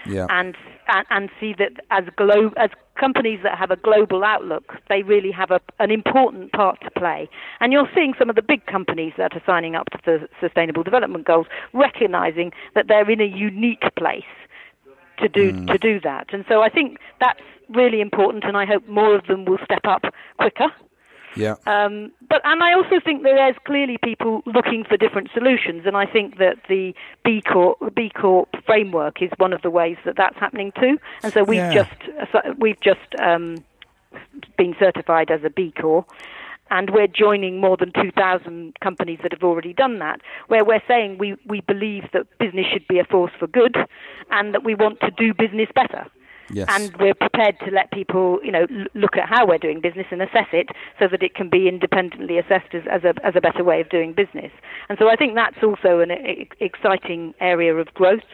yeah. 0.07 0.27
and, 0.31 0.57
and 0.89 1.07
and 1.11 1.31
see 1.41 1.55
that 1.59 1.73
as 1.91 2.05
glo- 2.17 2.53
as 2.57 2.71
companies 2.99 3.41
that 3.43 3.57
have 3.57 3.71
a 3.71 3.77
global 3.77 4.25
outlook, 4.25 4.75
they 4.89 5.03
really 5.03 5.31
have 5.31 5.51
a, 5.51 5.61
an 5.79 5.91
important 5.91 6.53
part 6.53 6.81
to 6.83 6.91
play. 6.91 7.29
And 7.61 7.73
you're 7.73 7.89
seeing 7.95 8.15
some 8.19 8.29
of 8.29 8.37
the 8.37 8.43
big 8.43 8.67
companies 8.67 9.13
that 9.17 9.35
are 9.35 9.43
signing 9.47 9.75
up 9.75 9.89
to 9.91 9.99
the 10.05 10.29
Sustainable 10.41 10.83
Development 10.83 11.25
Goals 11.25 11.47
recognizing 11.73 12.53
that 12.75 12.89
they're 12.89 13.09
in 13.11 13.21
a 13.21 13.25
unique 13.25 13.85
place 13.97 14.25
to 15.19 15.29
do 15.29 15.53
mm. 15.53 15.67
to 15.69 15.79
do 15.79 16.01
that. 16.01 16.27
And 16.33 16.45
so 16.49 16.63
I 16.63 16.69
think 16.69 16.99
that's 17.21 17.41
really 17.69 18.01
important, 18.01 18.45
and 18.45 18.57
I 18.57 18.65
hope 18.65 18.87
more 18.89 19.15
of 19.15 19.27
them 19.27 19.45
will 19.45 19.59
step 19.65 19.85
up 19.85 20.05
quicker. 20.39 20.69
Yeah. 21.39 21.55
Um, 21.67 22.13
but 22.29 22.41
and 22.45 22.63
I 22.63 22.73
also 22.75 23.01
think 23.05 23.23
that 23.23 23.35
there's 23.35 23.57
clearly 23.65 23.99
people 24.03 24.43
looking 24.45 24.85
for 24.85 24.97
different 24.97 25.31
solutions, 25.33 25.85
and 25.87 25.97
I 25.97 26.07
think 26.07 26.39
that 26.39 26.57
the 26.69 26.95
B 27.25 27.43
Corp 27.43 27.79
B 27.95 28.11
Corp 28.11 28.49
framework 28.67 29.23
is 29.23 29.31
one 29.39 29.53
of 29.53 29.63
the 29.63 29.71
ways 29.71 29.97
that 30.05 30.17
that's 30.17 30.39
happening 30.39 30.73
too. 30.79 30.99
And 31.23 31.33
so 31.33 31.45
we've 31.45 31.59
yeah. 31.59 31.73
just 31.73 32.59
we've 32.59 32.81
just 32.81 33.15
um, 33.21 33.65
been 34.57 34.75
certified 34.79 35.31
as 35.31 35.45
a 35.45 35.51
B 35.51 35.73
Corp. 35.81 36.11
And 36.71 36.91
we're 36.91 37.07
joining 37.07 37.63
more 37.63 37.79
than 37.79 37.93
2,000 37.93 38.79
companies 38.81 39.21
that 39.23 39.33
have 39.33 39.43
already 39.43 39.73
done 39.73 40.01
that, 40.01 40.21
where 40.49 40.67
we're 40.67 40.83
saying 40.87 41.17
we, 41.17 41.35
we 41.47 41.63
believe 41.63 42.05
that 42.13 42.27
business 42.39 42.67
should 42.71 42.87
be 42.87 42.99
a 42.99 43.05
force 43.05 43.33
for 43.39 43.47
good 43.47 43.75
and 44.31 44.53
that 44.53 44.65
we 44.65 44.75
want 44.75 45.01
to 45.01 45.11
do 45.11 45.33
business 45.33 45.71
better. 45.75 46.07
Yes. 46.51 46.69
And 46.71 46.97
we're 46.99 47.15
prepared 47.15 47.59
to 47.61 47.71
let 47.71 47.91
people, 47.91 48.41
you 48.43 48.51
know, 48.51 48.67
look 48.95 49.17
at 49.17 49.29
how 49.29 49.47
we're 49.47 49.59
doing 49.59 49.81
business 49.81 50.07
and 50.11 50.23
assess 50.23 50.49
it 50.53 50.69
so 50.99 51.07
that 51.09 51.23
it 51.23 51.35
can 51.35 51.49
be 51.49 51.69
independently 51.69 52.39
assessed 52.39 52.75
as, 52.75 52.85
as, 52.91 53.05
a, 53.05 53.15
as 53.25 53.37
a 53.37 53.41
better 53.41 53.63
way 53.63 53.81
of 53.81 53.89
doing 53.91 54.13
business. 54.13 54.51
And 54.89 54.99
so 54.99 55.09
I 55.09 55.17
think 55.17 55.35
that's 55.35 55.63
also 55.63 56.01
an 56.01 56.11
exciting 56.61 57.35
area 57.41 57.75
of 57.75 57.93
growth. 57.95 58.25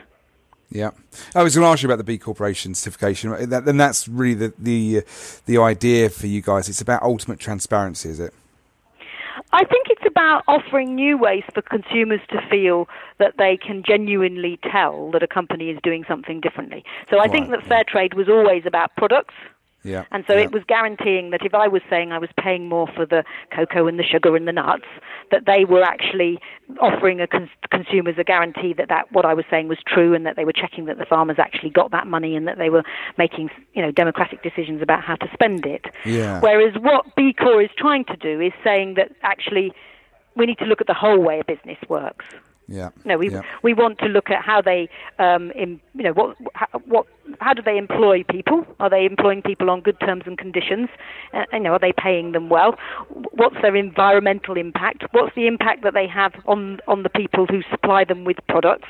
Yeah, 0.70 0.90
I 1.34 1.42
was 1.42 1.54
going 1.54 1.64
to 1.64 1.68
ask 1.70 1.82
you 1.82 1.88
about 1.88 1.98
the 1.98 2.04
B 2.04 2.18
Corporation 2.18 2.74
certification, 2.74 3.32
and 3.32 3.78
that's 3.78 4.08
really 4.08 4.34
the 4.34 4.54
the 4.58 5.02
the 5.46 5.58
idea 5.58 6.08
for 6.08 6.26
you 6.26 6.40
guys. 6.42 6.68
It's 6.68 6.80
about 6.80 7.02
ultimate 7.02 7.38
transparency, 7.38 8.08
is 8.08 8.18
it? 8.18 8.34
I 9.54 9.62
think 9.64 9.86
it's 9.88 10.02
about 10.04 10.42
offering 10.48 10.96
new 10.96 11.16
ways 11.16 11.44
for 11.54 11.62
consumers 11.62 12.18
to 12.30 12.40
feel 12.50 12.88
that 13.20 13.34
they 13.38 13.56
can 13.56 13.84
genuinely 13.86 14.58
tell 14.68 15.12
that 15.12 15.22
a 15.22 15.28
company 15.28 15.70
is 15.70 15.78
doing 15.80 16.04
something 16.08 16.40
differently. 16.40 16.82
So 17.08 17.18
I 17.18 17.20
right, 17.20 17.30
think 17.30 17.50
that 17.52 17.64
fair 17.64 17.84
trade 17.86 18.14
was 18.14 18.28
always 18.28 18.64
about 18.66 18.90
products 18.96 19.34
yeah. 19.84 20.04
And 20.10 20.24
so 20.26 20.34
yeah. 20.34 20.44
it 20.44 20.52
was 20.52 20.62
guaranteeing 20.66 21.30
that 21.30 21.44
if 21.44 21.54
I 21.54 21.68
was 21.68 21.82
saying 21.90 22.10
I 22.10 22.18
was 22.18 22.30
paying 22.38 22.68
more 22.68 22.88
for 22.88 23.04
the 23.04 23.22
cocoa 23.54 23.86
and 23.86 23.98
the 23.98 24.02
sugar 24.02 24.34
and 24.34 24.48
the 24.48 24.52
nuts, 24.52 24.86
that 25.30 25.44
they 25.46 25.64
were 25.64 25.82
actually 25.82 26.40
offering 26.80 27.20
a 27.20 27.26
cons- 27.26 27.50
consumers 27.70 28.16
a 28.18 28.24
guarantee 28.24 28.72
that, 28.72 28.88
that 28.88 29.12
what 29.12 29.26
I 29.26 29.34
was 29.34 29.44
saying 29.50 29.68
was 29.68 29.78
true 29.86 30.14
and 30.14 30.24
that 30.24 30.36
they 30.36 30.44
were 30.44 30.52
checking 30.52 30.86
that 30.86 30.96
the 30.96 31.04
farmers 31.04 31.36
actually 31.38 31.70
got 31.70 31.90
that 31.90 32.06
money 32.06 32.34
and 32.34 32.48
that 32.48 32.56
they 32.56 32.70
were 32.70 32.82
making 33.18 33.50
you 33.74 33.82
know 33.82 33.90
democratic 33.90 34.42
decisions 34.42 34.80
about 34.80 35.04
how 35.04 35.16
to 35.16 35.28
spend 35.32 35.66
it. 35.66 35.84
Yeah. 36.04 36.40
Whereas 36.40 36.74
what 36.80 37.14
B 37.14 37.34
Corp 37.34 37.62
is 37.62 37.70
trying 37.76 38.06
to 38.06 38.16
do 38.16 38.40
is 38.40 38.52
saying 38.64 38.94
that 38.94 39.12
actually 39.22 39.72
we 40.34 40.46
need 40.46 40.58
to 40.58 40.64
look 40.64 40.80
at 40.80 40.86
the 40.86 40.94
whole 40.94 41.18
way 41.18 41.40
a 41.40 41.44
business 41.44 41.78
works. 41.88 42.24
Yeah. 42.66 42.90
No, 43.04 43.18
we 43.18 43.30
yeah. 43.30 43.42
we 43.62 43.74
want 43.74 43.98
to 43.98 44.06
look 44.06 44.30
at 44.30 44.42
how 44.42 44.62
they, 44.62 44.88
um, 45.18 45.50
in, 45.52 45.80
you 45.94 46.02
know, 46.02 46.12
what 46.12 46.36
how, 46.54 46.66
what 46.86 47.06
how 47.40 47.52
do 47.52 47.62
they 47.62 47.76
employ 47.76 48.24
people? 48.24 48.64
Are 48.80 48.88
they 48.88 49.04
employing 49.04 49.42
people 49.42 49.68
on 49.68 49.80
good 49.80 50.00
terms 50.00 50.22
and 50.26 50.38
conditions? 50.38 50.88
Uh, 51.34 51.44
you 51.52 51.60
know, 51.60 51.72
are 51.72 51.78
they 51.78 51.92
paying 51.92 52.32
them 52.32 52.48
well? 52.48 52.76
What's 53.32 53.56
their 53.60 53.76
environmental 53.76 54.56
impact? 54.56 55.04
What's 55.12 55.34
the 55.34 55.46
impact 55.46 55.82
that 55.82 55.94
they 55.94 56.06
have 56.08 56.32
on 56.46 56.80
on 56.88 57.02
the 57.02 57.10
people 57.10 57.46
who 57.46 57.62
supply 57.70 58.04
them 58.04 58.24
with 58.24 58.38
products? 58.48 58.88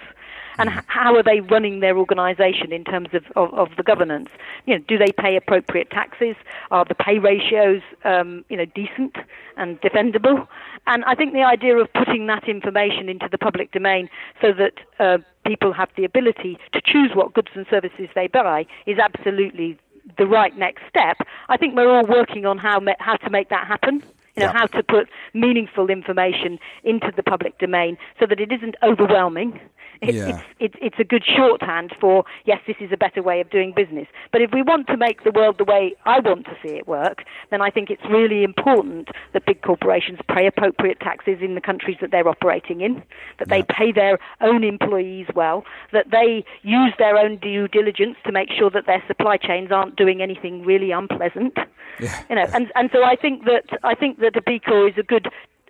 And 0.58 0.70
mm. 0.70 0.84
how 0.86 1.14
are 1.16 1.22
they 1.22 1.40
running 1.40 1.80
their 1.80 1.96
organisation 1.98 2.72
in 2.72 2.84
terms 2.84 3.08
of, 3.12 3.24
of, 3.36 3.52
of, 3.54 3.68
the 3.76 3.82
governance? 3.82 4.28
You 4.66 4.74
know, 4.78 4.84
do 4.86 4.98
they 4.98 5.12
pay 5.12 5.36
appropriate 5.36 5.90
taxes? 5.90 6.36
Are 6.70 6.84
the 6.84 6.94
pay 6.94 7.18
ratios, 7.18 7.82
um, 8.04 8.44
you 8.48 8.56
know, 8.56 8.64
decent 8.64 9.16
and 9.56 9.80
defendable? 9.80 10.46
And 10.86 11.04
I 11.04 11.14
think 11.14 11.32
the 11.32 11.42
idea 11.42 11.76
of 11.76 11.92
putting 11.92 12.26
that 12.26 12.48
information 12.48 13.08
into 13.08 13.28
the 13.30 13.38
public 13.38 13.72
domain 13.72 14.08
so 14.40 14.52
that 14.52 14.74
uh, 14.98 15.18
people 15.46 15.72
have 15.72 15.88
the 15.96 16.04
ability 16.04 16.58
to 16.72 16.80
choose 16.84 17.10
what 17.14 17.34
goods 17.34 17.50
and 17.54 17.66
services 17.68 18.08
they 18.14 18.26
buy 18.26 18.66
is 18.86 18.98
absolutely 18.98 19.78
the 20.18 20.26
right 20.26 20.56
next 20.56 20.82
step. 20.88 21.16
I 21.48 21.56
think 21.56 21.74
we're 21.74 21.90
all 21.90 22.06
working 22.06 22.44
on 22.44 22.58
how 22.58 22.80
how 22.98 23.16
to 23.16 23.30
make 23.30 23.48
that 23.48 23.66
happen 23.66 24.02
you 24.36 24.42
know, 24.42 24.52
how 24.52 24.66
to 24.66 24.82
put 24.82 25.08
meaningful 25.32 25.90
information 25.90 26.58
into 26.82 27.12
the 27.14 27.22
public 27.22 27.58
domain 27.58 27.96
so 28.18 28.26
that 28.26 28.40
it 28.40 28.50
isn't 28.50 28.74
overwhelming. 28.82 29.60
It, 30.00 30.14
yeah. 30.14 30.28
it's, 30.28 30.44
it's, 30.60 30.74
it's 30.80 30.96
a 30.98 31.04
good 31.04 31.24
shorthand 31.24 31.94
for, 32.00 32.24
yes, 32.44 32.60
this 32.66 32.76
is 32.80 32.90
a 32.92 32.96
better 32.96 33.22
way 33.22 33.40
of 33.40 33.50
doing 33.50 33.72
business. 33.74 34.06
But 34.32 34.42
if 34.42 34.50
we 34.52 34.62
want 34.62 34.86
to 34.88 34.96
make 34.96 35.24
the 35.24 35.30
world 35.30 35.58
the 35.58 35.64
way 35.64 35.94
I 36.04 36.20
want 36.20 36.46
to 36.46 36.56
see 36.62 36.74
it 36.74 36.86
work, 36.86 37.24
then 37.50 37.60
I 37.62 37.70
think 37.70 37.90
it's 37.90 38.04
really 38.08 38.44
important 38.44 39.08
that 39.32 39.46
big 39.46 39.62
corporations 39.62 40.18
pay 40.28 40.46
appropriate 40.46 41.00
taxes 41.00 41.38
in 41.40 41.54
the 41.54 41.60
countries 41.60 41.96
that 42.00 42.10
they're 42.10 42.28
operating 42.28 42.80
in, 42.80 43.02
that 43.38 43.48
yeah. 43.48 43.56
they 43.56 43.62
pay 43.62 43.92
their 43.92 44.18
own 44.40 44.64
employees 44.64 45.26
well, 45.34 45.64
that 45.92 46.10
they 46.10 46.44
use 46.62 46.92
their 46.98 47.16
own 47.16 47.36
due 47.36 47.68
diligence 47.68 48.16
to 48.24 48.32
make 48.32 48.50
sure 48.50 48.70
that 48.70 48.86
their 48.86 49.02
supply 49.06 49.36
chains 49.36 49.70
aren't 49.70 49.96
doing 49.96 50.20
anything 50.20 50.64
really 50.64 50.90
unpleasant. 50.90 51.56
Yeah. 52.00 52.22
You 52.28 52.36
know, 52.36 52.46
and, 52.52 52.72
and 52.74 52.90
so 52.92 53.04
I 53.04 53.16
think 53.16 53.44
that 53.44 53.78
I 53.84 53.94
think 53.94 54.18
that 54.18 54.36
a 54.36 54.42
B 54.42 54.58
Corp 54.58 54.92
is 54.92 54.98
a 54.98 55.02
good 55.02 55.28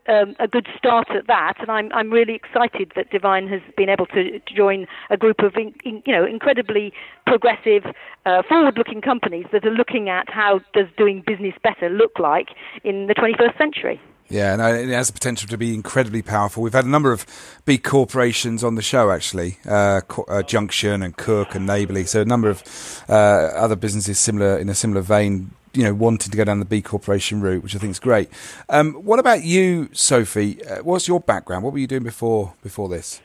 um, 0.09 0.37
a 0.39 0.49
good 0.49 0.67
start 0.77 1.09
at 1.11 1.27
that, 1.27 1.55
and 1.61 1.71
I'm 1.71 1.93
I'm 1.93 2.11
really 2.11 2.35
excited 2.35 2.93
that 2.97 3.11
Divine 3.11 3.49
has 3.49 3.61
been 3.77 3.89
able 3.89 4.07
to 4.07 4.41
join 4.55 4.87
a 5.11 5.17
group 5.17 5.41
of 5.41 5.57
in, 5.57 5.75
in, 5.85 6.03
you 6.07 6.13
know 6.13 6.25
incredibly 6.25 6.93
progressive, 7.27 7.85
uh, 8.27 8.43
forward-looking 8.49 9.01
companies 9.01 9.47
that 9.53 9.65
are 9.65 9.71
looking 9.71 10.09
at 10.09 10.29
how 10.29 10.61
does 10.73 10.87
doing 10.97 11.23
business 11.27 11.55
better 11.63 11.89
look 11.89 12.19
like 12.19 12.49
in 12.83 13.07
the 13.07 13.15
21st 13.15 13.57
century. 13.57 14.01
Yeah, 14.29 14.55
and 14.55 14.91
it 14.91 14.95
has 14.95 15.09
the 15.09 15.13
potential 15.13 15.49
to 15.49 15.59
be 15.59 15.75
incredibly 15.75 16.23
powerful. 16.23 16.63
We've 16.63 16.73
had 16.73 16.87
a 16.87 16.89
number 16.89 17.13
of 17.13 17.27
big 17.67 17.85
corporations 17.85 18.65
on 18.65 18.75
the 18.75 18.83
show, 18.83 19.11
actually, 19.11 19.59
uh, 19.67 20.01
uh, 20.29 20.43
Junction 20.43 21.03
and 21.03 21.17
Cook 21.17 21.55
and 21.55 21.67
Neighbourly. 21.67 22.05
So 22.05 22.23
a 22.23 22.25
number 22.25 22.49
of 22.49 22.63
uh, 23.09 23.13
other 23.13 23.77
businesses 23.77 24.19
similar 24.19 24.59
in 24.59 24.69
a 24.69 24.75
similar 24.75 25.03
vein 25.03 25.51
you 25.75 25.83
know 25.85 25.95
wanting 25.95 26.31
to 26.31 26.37
go 26.37 26.45
down 26.45 26.59
the 26.61 26.65
B 26.65 26.81
Corporation 26.81 27.41
route, 27.41 27.63
which 27.63 27.75
I 27.75 27.79
think 27.79 27.91
is 27.91 27.99
great. 27.99 28.31
Um, 28.69 28.95
what 28.95 29.19
about 29.19 29.45
you, 29.45 29.89
Sophi? 29.93 30.61
Uh, 30.71 30.83
what's 30.83 31.09
your 31.09 31.21
background? 31.21 31.65
What 31.65 31.73
were 31.73 31.79
you 31.79 31.87
doing 31.87 32.05
before 32.05 32.55
before 32.63 32.89
this? 32.89 33.21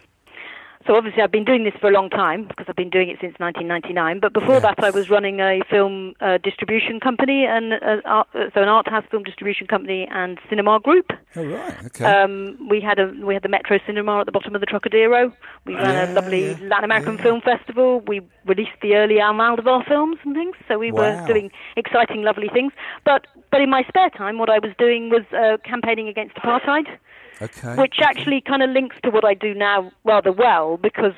So 0.89 0.95
obviously, 0.95 1.21
I've 1.21 1.31
been 1.31 1.45
doing 1.45 1.65
this 1.65 1.75
for 1.79 1.87
a 1.87 1.93
long 1.93 2.09
time 2.09 2.47
because 2.47 2.65
I've 2.67 2.75
been 2.75 2.89
doing 2.89 3.09
it 3.09 3.17
since 3.21 3.35
1999. 3.37 4.19
But 4.19 4.33
before 4.33 4.55
yes. 4.55 4.63
that, 4.63 4.83
I 4.83 4.89
was 4.89 5.07
running 5.07 5.39
a 5.39 5.59
film 5.69 6.15
uh, 6.19 6.39
distribution 6.39 6.99
company 6.99 7.45
and 7.45 7.73
uh, 7.73 8.01
art, 8.05 8.27
so 8.33 8.49
an 8.63 8.69
art 8.69 8.89
house 8.89 9.05
film 9.11 9.21
distribution 9.21 9.67
company 9.67 10.07
and 10.11 10.39
cinema 10.49 10.79
group. 10.79 11.11
Oh 11.35 11.45
right, 11.45 11.85
okay. 11.85 12.05
Um, 12.05 12.57
we 12.71 12.81
had 12.81 12.97
a 12.97 13.13
we 13.23 13.35
had 13.35 13.43
the 13.43 13.49
Metro 13.49 13.77
Cinema 13.85 14.21
at 14.21 14.25
the 14.25 14.31
bottom 14.31 14.55
of 14.55 14.61
the 14.61 14.65
Trocadero. 14.65 15.31
We 15.65 15.75
ran 15.75 15.93
yeah, 15.93 16.11
a 16.11 16.13
lovely 16.13 16.47
yeah, 16.47 16.57
Latin 16.63 16.85
American 16.85 17.17
yeah. 17.17 17.21
film 17.23 17.41
festival. 17.41 17.99
We 18.07 18.21
released 18.47 18.81
the 18.81 18.95
early 18.95 19.17
Almodovar 19.17 19.87
films 19.87 20.17
and 20.23 20.33
things. 20.33 20.55
So 20.67 20.79
we 20.79 20.91
wow. 20.91 21.21
were 21.21 21.27
doing 21.27 21.51
exciting, 21.77 22.23
lovely 22.23 22.49
things. 22.51 22.73
But 23.05 23.27
but 23.51 23.61
in 23.61 23.69
my 23.69 23.83
spare 23.87 24.09
time, 24.09 24.39
what 24.39 24.49
I 24.49 24.57
was 24.57 24.71
doing 24.79 25.11
was 25.11 25.21
uh, 25.37 25.57
campaigning 25.63 26.07
against 26.07 26.35
apartheid. 26.37 26.87
Okay. 27.41 27.75
Which 27.75 27.99
actually 28.01 28.41
kind 28.41 28.61
of 28.61 28.69
links 28.69 28.97
to 29.03 29.09
what 29.09 29.25
I 29.25 29.33
do 29.33 29.53
now 29.53 29.91
rather 30.03 30.31
well 30.31 30.77
because 30.77 31.13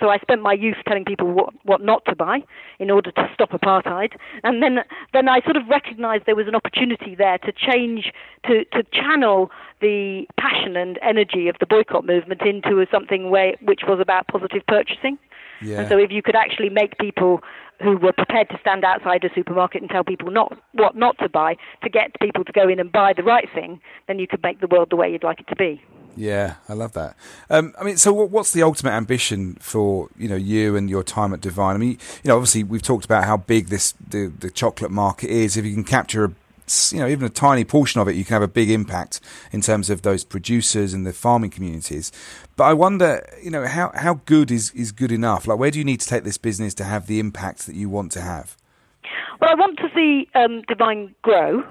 so 0.00 0.08
I 0.08 0.18
spent 0.18 0.42
my 0.42 0.52
youth 0.52 0.76
telling 0.86 1.04
people 1.04 1.30
what, 1.30 1.54
what 1.64 1.80
not 1.80 2.04
to 2.06 2.16
buy 2.16 2.42
in 2.78 2.90
order 2.90 3.10
to 3.12 3.30
stop 3.32 3.50
apartheid, 3.50 4.16
and 4.42 4.62
then 4.62 4.80
then 5.12 5.28
I 5.28 5.40
sort 5.42 5.56
of 5.56 5.68
recognised 5.68 6.24
there 6.26 6.34
was 6.34 6.48
an 6.48 6.54
opportunity 6.54 7.14
there 7.14 7.38
to 7.38 7.52
change 7.52 8.12
to 8.46 8.64
to 8.72 8.82
channel 8.92 9.50
the 9.80 10.26
passion 10.38 10.76
and 10.76 10.98
energy 11.02 11.48
of 11.48 11.56
the 11.60 11.66
boycott 11.66 12.04
movement 12.04 12.42
into 12.42 12.84
something 12.90 13.30
where, 13.30 13.54
which 13.62 13.82
was 13.86 14.00
about 14.00 14.26
positive 14.28 14.66
purchasing. 14.66 15.18
Yeah. 15.62 15.80
And 15.80 15.88
so 15.88 15.98
if 15.98 16.10
you 16.10 16.22
could 16.22 16.36
actually 16.36 16.68
make 16.68 16.98
people 16.98 17.42
who 17.82 17.96
were 17.96 18.12
prepared 18.12 18.48
to 18.50 18.58
stand 18.60 18.84
outside 18.84 19.24
a 19.24 19.34
supermarket 19.34 19.82
and 19.82 19.90
tell 19.90 20.04
people 20.04 20.30
not 20.30 20.56
what 20.72 20.96
not 20.96 21.18
to 21.18 21.28
buy 21.28 21.56
to 21.82 21.90
get 21.90 22.18
people 22.20 22.44
to 22.44 22.52
go 22.52 22.68
in 22.68 22.80
and 22.80 22.90
buy 22.90 23.12
the 23.12 23.22
right 23.22 23.48
thing, 23.54 23.80
then 24.08 24.18
you 24.18 24.26
could 24.26 24.42
make 24.42 24.60
the 24.60 24.66
world 24.66 24.90
the 24.90 24.96
way 24.96 25.10
you'd 25.10 25.24
like 25.24 25.40
it 25.40 25.48
to 25.48 25.56
be. 25.56 25.82
Yeah, 26.16 26.54
I 26.66 26.72
love 26.72 26.92
that. 26.94 27.14
Um, 27.50 27.74
I 27.78 27.84
mean, 27.84 27.98
so 27.98 28.12
what's 28.12 28.52
the 28.52 28.62
ultimate 28.62 28.92
ambition 28.92 29.56
for 29.60 30.08
you 30.16 30.28
know 30.28 30.36
you 30.36 30.74
and 30.74 30.88
your 30.88 31.02
time 31.02 31.34
at 31.34 31.40
Divine? 31.42 31.74
I 31.74 31.78
mean, 31.78 31.98
you 32.22 32.28
know, 32.28 32.36
obviously 32.36 32.64
we've 32.64 32.82
talked 32.82 33.04
about 33.04 33.24
how 33.24 33.36
big 33.36 33.68
this 33.68 33.92
the, 33.92 34.32
the 34.38 34.50
chocolate 34.50 34.90
market 34.90 35.30
is. 35.30 35.56
If 35.56 35.66
you 35.66 35.74
can 35.74 35.84
capture 35.84 36.24
a 36.24 36.32
you 36.92 36.98
know, 36.98 37.08
even 37.08 37.24
a 37.24 37.30
tiny 37.30 37.64
portion 37.64 38.00
of 38.00 38.08
it, 38.08 38.16
you 38.16 38.24
can 38.24 38.34
have 38.34 38.42
a 38.42 38.48
big 38.48 38.70
impact 38.70 39.20
in 39.52 39.60
terms 39.60 39.90
of 39.90 40.02
those 40.02 40.24
producers 40.24 40.94
and 40.94 41.06
the 41.06 41.12
farming 41.12 41.50
communities. 41.50 42.12
But 42.56 42.64
I 42.64 42.74
wonder, 42.74 43.26
you 43.42 43.50
know, 43.50 43.66
how, 43.66 43.92
how 43.94 44.20
good 44.26 44.50
is, 44.50 44.70
is 44.72 44.92
good 44.92 45.12
enough? 45.12 45.46
Like, 45.46 45.58
where 45.58 45.70
do 45.70 45.78
you 45.78 45.84
need 45.84 46.00
to 46.00 46.06
take 46.06 46.24
this 46.24 46.38
business 46.38 46.74
to 46.74 46.84
have 46.84 47.06
the 47.06 47.20
impact 47.20 47.66
that 47.66 47.74
you 47.74 47.88
want 47.88 48.12
to 48.12 48.20
have? 48.20 48.56
Well, 49.40 49.50
I 49.50 49.54
want 49.54 49.78
to 49.78 49.88
see 49.94 50.28
um, 50.34 50.62
Divine 50.66 51.14
grow 51.22 51.62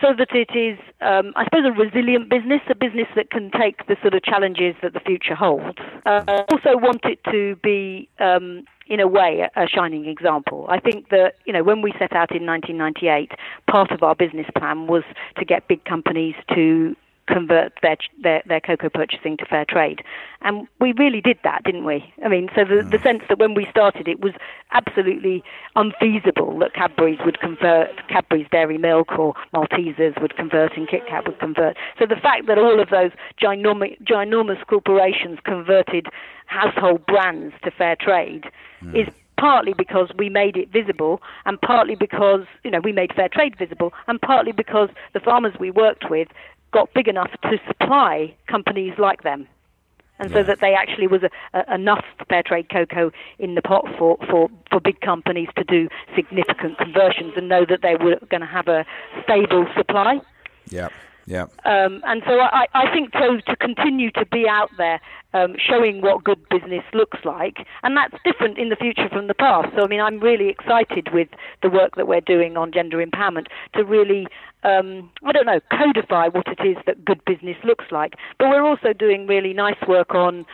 so 0.00 0.08
that 0.18 0.28
it 0.32 0.50
is, 0.58 0.78
um, 1.00 1.32
I 1.36 1.44
suppose, 1.44 1.64
a 1.64 1.72
resilient 1.72 2.28
business, 2.28 2.60
a 2.68 2.74
business 2.74 3.06
that 3.14 3.30
can 3.30 3.50
take 3.50 3.86
the 3.86 3.96
sort 4.02 4.14
of 4.14 4.22
challenges 4.24 4.74
that 4.82 4.92
the 4.92 5.00
future 5.00 5.34
holds. 5.34 5.78
Uh, 6.04 6.24
I 6.26 6.44
also 6.50 6.76
want 6.76 7.04
it 7.04 7.22
to 7.30 7.56
be, 7.62 8.08
um, 8.18 8.64
in 8.86 9.00
a 9.00 9.06
way, 9.06 9.48
a, 9.56 9.66
shining 9.66 10.06
example. 10.06 10.66
I 10.68 10.78
think 10.78 11.08
that, 11.08 11.34
you 11.44 11.52
know, 11.52 11.62
when 11.62 11.82
we 11.82 11.92
set 11.92 12.12
out 12.12 12.34
in 12.34 12.46
1998, 12.46 13.32
part 13.68 13.90
of 13.90 14.02
our 14.02 14.14
business 14.14 14.46
plan 14.56 14.86
was 14.86 15.02
to 15.38 15.44
get 15.44 15.66
big 15.68 15.84
companies 15.84 16.34
to 16.54 16.94
convert 17.26 17.72
their, 17.82 17.96
their, 18.22 18.42
their 18.46 18.60
cocoa 18.60 18.88
purchasing 18.88 19.36
to 19.38 19.46
fair 19.46 19.64
trade. 19.64 20.02
And 20.42 20.68
we 20.80 20.92
really 20.92 21.20
did 21.20 21.38
that, 21.44 21.64
didn't 21.64 21.84
we? 21.84 22.12
I 22.24 22.28
mean, 22.28 22.48
so 22.54 22.64
the, 22.64 22.82
the 22.82 22.98
mm. 22.98 23.02
sense 23.02 23.22
that 23.28 23.38
when 23.38 23.54
we 23.54 23.66
started, 23.70 24.08
it 24.08 24.20
was 24.20 24.32
absolutely 24.72 25.42
unfeasible 25.76 26.58
that 26.58 26.74
Cadbury's 26.74 27.18
would 27.24 27.40
convert, 27.40 27.90
Cadbury's 28.08 28.46
Dairy 28.50 28.78
Milk 28.78 29.18
or 29.18 29.34
Maltesers 29.54 30.20
would 30.20 30.36
convert 30.36 30.76
and 30.76 30.88
Kit 30.88 31.06
Kat 31.08 31.26
would 31.26 31.38
convert. 31.38 31.76
So 31.98 32.06
the 32.06 32.16
fact 32.16 32.46
that 32.46 32.58
all 32.58 32.80
of 32.80 32.90
those 32.90 33.12
ginormous, 33.40 34.00
ginormous 34.02 34.64
corporations 34.66 35.38
converted 35.44 36.06
household 36.46 37.06
brands 37.06 37.54
to 37.62 37.70
fair 37.70 37.96
trade 37.96 38.44
mm. 38.82 38.94
is 38.94 39.12
partly 39.38 39.74
because 39.76 40.10
we 40.16 40.28
made 40.28 40.56
it 40.56 40.70
visible 40.72 41.20
and 41.44 41.60
partly 41.60 41.94
because 41.94 42.46
you 42.62 42.70
know 42.70 42.80
we 42.80 42.92
made 42.92 43.12
fair 43.14 43.28
trade 43.28 43.56
visible 43.58 43.92
and 44.06 44.20
partly 44.20 44.52
because 44.52 44.88
the 45.12 45.20
farmers 45.20 45.54
we 45.58 45.70
worked 45.70 46.08
with 46.08 46.28
got 46.74 46.92
big 46.92 47.08
enough 47.08 47.30
to 47.42 47.58
supply 47.66 48.34
companies 48.48 48.92
like 48.98 49.22
them. 49.22 49.46
And 50.18 50.30
yeah. 50.30 50.38
so 50.38 50.42
that 50.44 50.58
they 50.60 50.74
actually 50.74 51.06
was 51.06 51.22
a, 51.22 51.30
a, 51.58 51.74
enough 51.74 52.04
fair 52.28 52.42
trade 52.42 52.68
cocoa 52.68 53.10
in 53.38 53.54
the 53.54 53.62
pot 53.62 53.84
for, 53.98 54.18
for, 54.30 54.48
for 54.70 54.80
big 54.80 55.00
companies 55.00 55.48
to 55.56 55.64
do 55.64 55.88
significant 56.14 56.78
conversions 56.78 57.32
and 57.36 57.48
know 57.48 57.64
that 57.68 57.80
they 57.82 57.96
were 57.96 58.18
going 58.30 58.40
to 58.40 58.46
have 58.46 58.68
a 58.68 58.84
stable 59.22 59.66
supply. 59.76 60.20
Yeah. 60.68 60.88
Yeah. 61.26 61.46
Um, 61.64 62.02
and 62.04 62.22
so 62.26 62.38
I, 62.38 62.66
I 62.74 62.92
think 62.92 63.12
to 63.12 63.56
continue 63.56 64.10
to 64.12 64.26
be 64.26 64.46
out 64.48 64.70
there 64.76 65.00
um, 65.32 65.56
showing 65.58 66.00
what 66.00 66.22
good 66.22 66.46
business 66.48 66.84
looks 66.92 67.18
like, 67.24 67.66
and 67.82 67.96
that's 67.96 68.14
different 68.24 68.58
in 68.58 68.68
the 68.68 68.76
future 68.76 69.08
from 69.08 69.26
the 69.26 69.34
past. 69.34 69.68
So 69.76 69.84
I 69.84 69.86
mean, 69.86 70.00
I'm 70.00 70.20
really 70.20 70.48
excited 70.48 71.08
with 71.12 71.28
the 71.62 71.70
work 71.70 71.96
that 71.96 72.06
we're 72.06 72.20
doing 72.20 72.56
on 72.56 72.72
gender 72.72 73.04
empowerment 73.04 73.46
to 73.74 73.84
really, 73.84 74.26
um, 74.62 75.10
I 75.24 75.32
don't 75.32 75.46
know, 75.46 75.60
codify 75.70 76.28
what 76.28 76.46
it 76.46 76.64
is 76.64 76.76
that 76.86 77.04
good 77.04 77.24
business 77.24 77.56
looks 77.64 77.86
like. 77.90 78.14
But 78.38 78.48
we're 78.48 78.64
also 78.64 78.92
doing 78.92 79.26
really 79.26 79.52
nice 79.52 79.80
work 79.88 80.14
on 80.14 80.46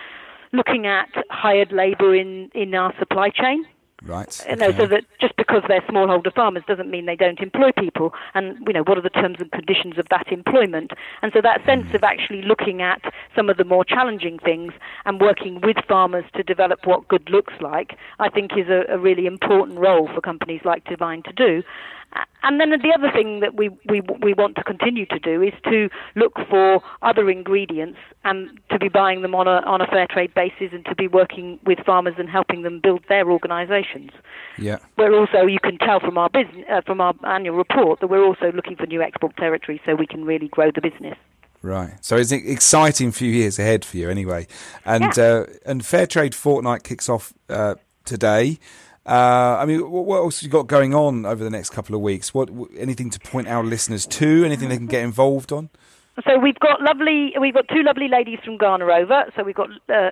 looking 0.52 0.86
at 0.86 1.08
hired 1.30 1.72
labour 1.72 2.14
in 2.14 2.50
in 2.54 2.74
our 2.74 2.94
supply 2.98 3.30
chain. 3.30 3.64
Right. 4.02 4.46
You 4.48 4.56
know, 4.56 4.72
so 4.72 4.86
that 4.86 5.04
just 5.20 5.36
because 5.36 5.62
they're 5.68 5.82
smallholder 5.82 6.34
farmers 6.34 6.62
doesn't 6.66 6.90
mean 6.90 7.04
they 7.04 7.16
don't 7.16 7.40
employ 7.40 7.70
people. 7.72 8.14
And, 8.34 8.56
you 8.66 8.72
know, 8.72 8.82
what 8.82 8.96
are 8.96 9.02
the 9.02 9.10
terms 9.10 9.36
and 9.40 9.52
conditions 9.52 9.98
of 9.98 10.06
that 10.10 10.32
employment? 10.32 10.92
And 11.22 11.32
so 11.34 11.40
that 11.42 11.64
sense 11.66 11.86
mm. 11.86 11.94
of 11.94 12.04
actually 12.04 12.42
looking 12.42 12.80
at 12.80 13.02
some 13.36 13.50
of 13.50 13.58
the 13.58 13.64
more 13.64 13.84
challenging 13.84 14.38
things 14.38 14.72
and 15.04 15.20
working 15.20 15.60
with 15.60 15.76
farmers 15.86 16.24
to 16.34 16.42
develop 16.42 16.86
what 16.86 17.08
good 17.08 17.28
looks 17.28 17.54
like, 17.60 17.96
I 18.18 18.30
think 18.30 18.52
is 18.56 18.68
a, 18.68 18.84
a 18.88 18.98
really 18.98 19.26
important 19.26 19.78
role 19.78 20.08
for 20.14 20.20
companies 20.20 20.62
like 20.64 20.84
Divine 20.84 21.22
to 21.24 21.32
do. 21.32 21.62
And 22.42 22.60
then 22.60 22.70
the 22.70 22.92
other 22.96 23.10
thing 23.12 23.40
that 23.40 23.54
we, 23.54 23.68
we, 23.88 24.00
we 24.22 24.32
want 24.34 24.56
to 24.56 24.64
continue 24.64 25.06
to 25.06 25.18
do 25.18 25.42
is 25.42 25.52
to 25.64 25.88
look 26.16 26.34
for 26.48 26.82
other 27.02 27.30
ingredients 27.30 27.98
and 28.24 28.58
to 28.70 28.78
be 28.78 28.88
buying 28.88 29.22
them 29.22 29.34
on 29.34 29.46
a, 29.46 29.60
on 29.66 29.80
a 29.80 29.86
fair 29.86 30.06
trade 30.06 30.32
basis 30.34 30.70
and 30.72 30.84
to 30.86 30.94
be 30.94 31.06
working 31.06 31.60
with 31.64 31.78
farmers 31.84 32.14
and 32.18 32.28
helping 32.28 32.62
them 32.62 32.80
build 32.80 33.04
their 33.08 33.30
organisations. 33.30 34.10
Yeah. 34.58 34.78
We're 34.96 35.14
also, 35.14 35.46
you 35.46 35.60
can 35.60 35.78
tell 35.78 36.00
from 36.00 36.16
our, 36.16 36.30
business, 36.30 36.64
uh, 36.70 36.80
from 36.80 37.00
our 37.00 37.14
annual 37.24 37.56
report 37.56 38.00
that 38.00 38.08
we're 38.08 38.24
also 38.24 38.50
looking 38.52 38.76
for 38.76 38.86
new 38.86 39.02
export 39.02 39.36
territories 39.36 39.80
so 39.84 39.94
we 39.94 40.06
can 40.06 40.24
really 40.24 40.48
grow 40.48 40.70
the 40.74 40.80
business. 40.80 41.18
Right. 41.62 42.02
So 42.02 42.16
it's 42.16 42.32
an 42.32 42.42
exciting 42.46 43.12
few 43.12 43.30
years 43.30 43.58
ahead 43.58 43.84
for 43.84 43.98
you 43.98 44.08
anyway. 44.08 44.46
And, 44.86 45.14
yeah. 45.16 45.24
uh, 45.24 45.46
and 45.66 45.82
Fairtrade 45.82 46.34
Fortnight 46.34 46.84
kicks 46.84 47.08
off 47.08 47.34
uh, 47.50 47.74
today. 48.06 48.58
Uh, 49.10 49.56
I 49.58 49.66
mean, 49.66 49.90
what 49.90 50.18
else 50.18 50.38
have 50.38 50.44
you 50.44 50.50
got 50.50 50.68
going 50.68 50.94
on 50.94 51.26
over 51.26 51.42
the 51.42 51.50
next 51.50 51.70
couple 51.70 51.96
of 51.96 52.00
weeks? 52.00 52.32
What 52.32 52.48
anything 52.78 53.10
to 53.10 53.18
point 53.18 53.48
our 53.48 53.64
listeners 53.64 54.06
to? 54.06 54.44
Anything 54.44 54.68
they 54.68 54.76
can 54.76 54.86
get 54.86 55.02
involved 55.02 55.50
on? 55.50 55.68
So 56.26 56.38
we've 56.38 56.58
got 56.58 56.82
lovely, 56.82 57.32
we've 57.40 57.54
got 57.54 57.68
two 57.68 57.82
lovely 57.82 58.08
ladies 58.08 58.38
from 58.44 58.58
Ghana 58.58 58.84
over. 58.84 59.24
So 59.36 59.42
we've 59.42 59.54
got 59.54 59.70
uh, 59.88 60.10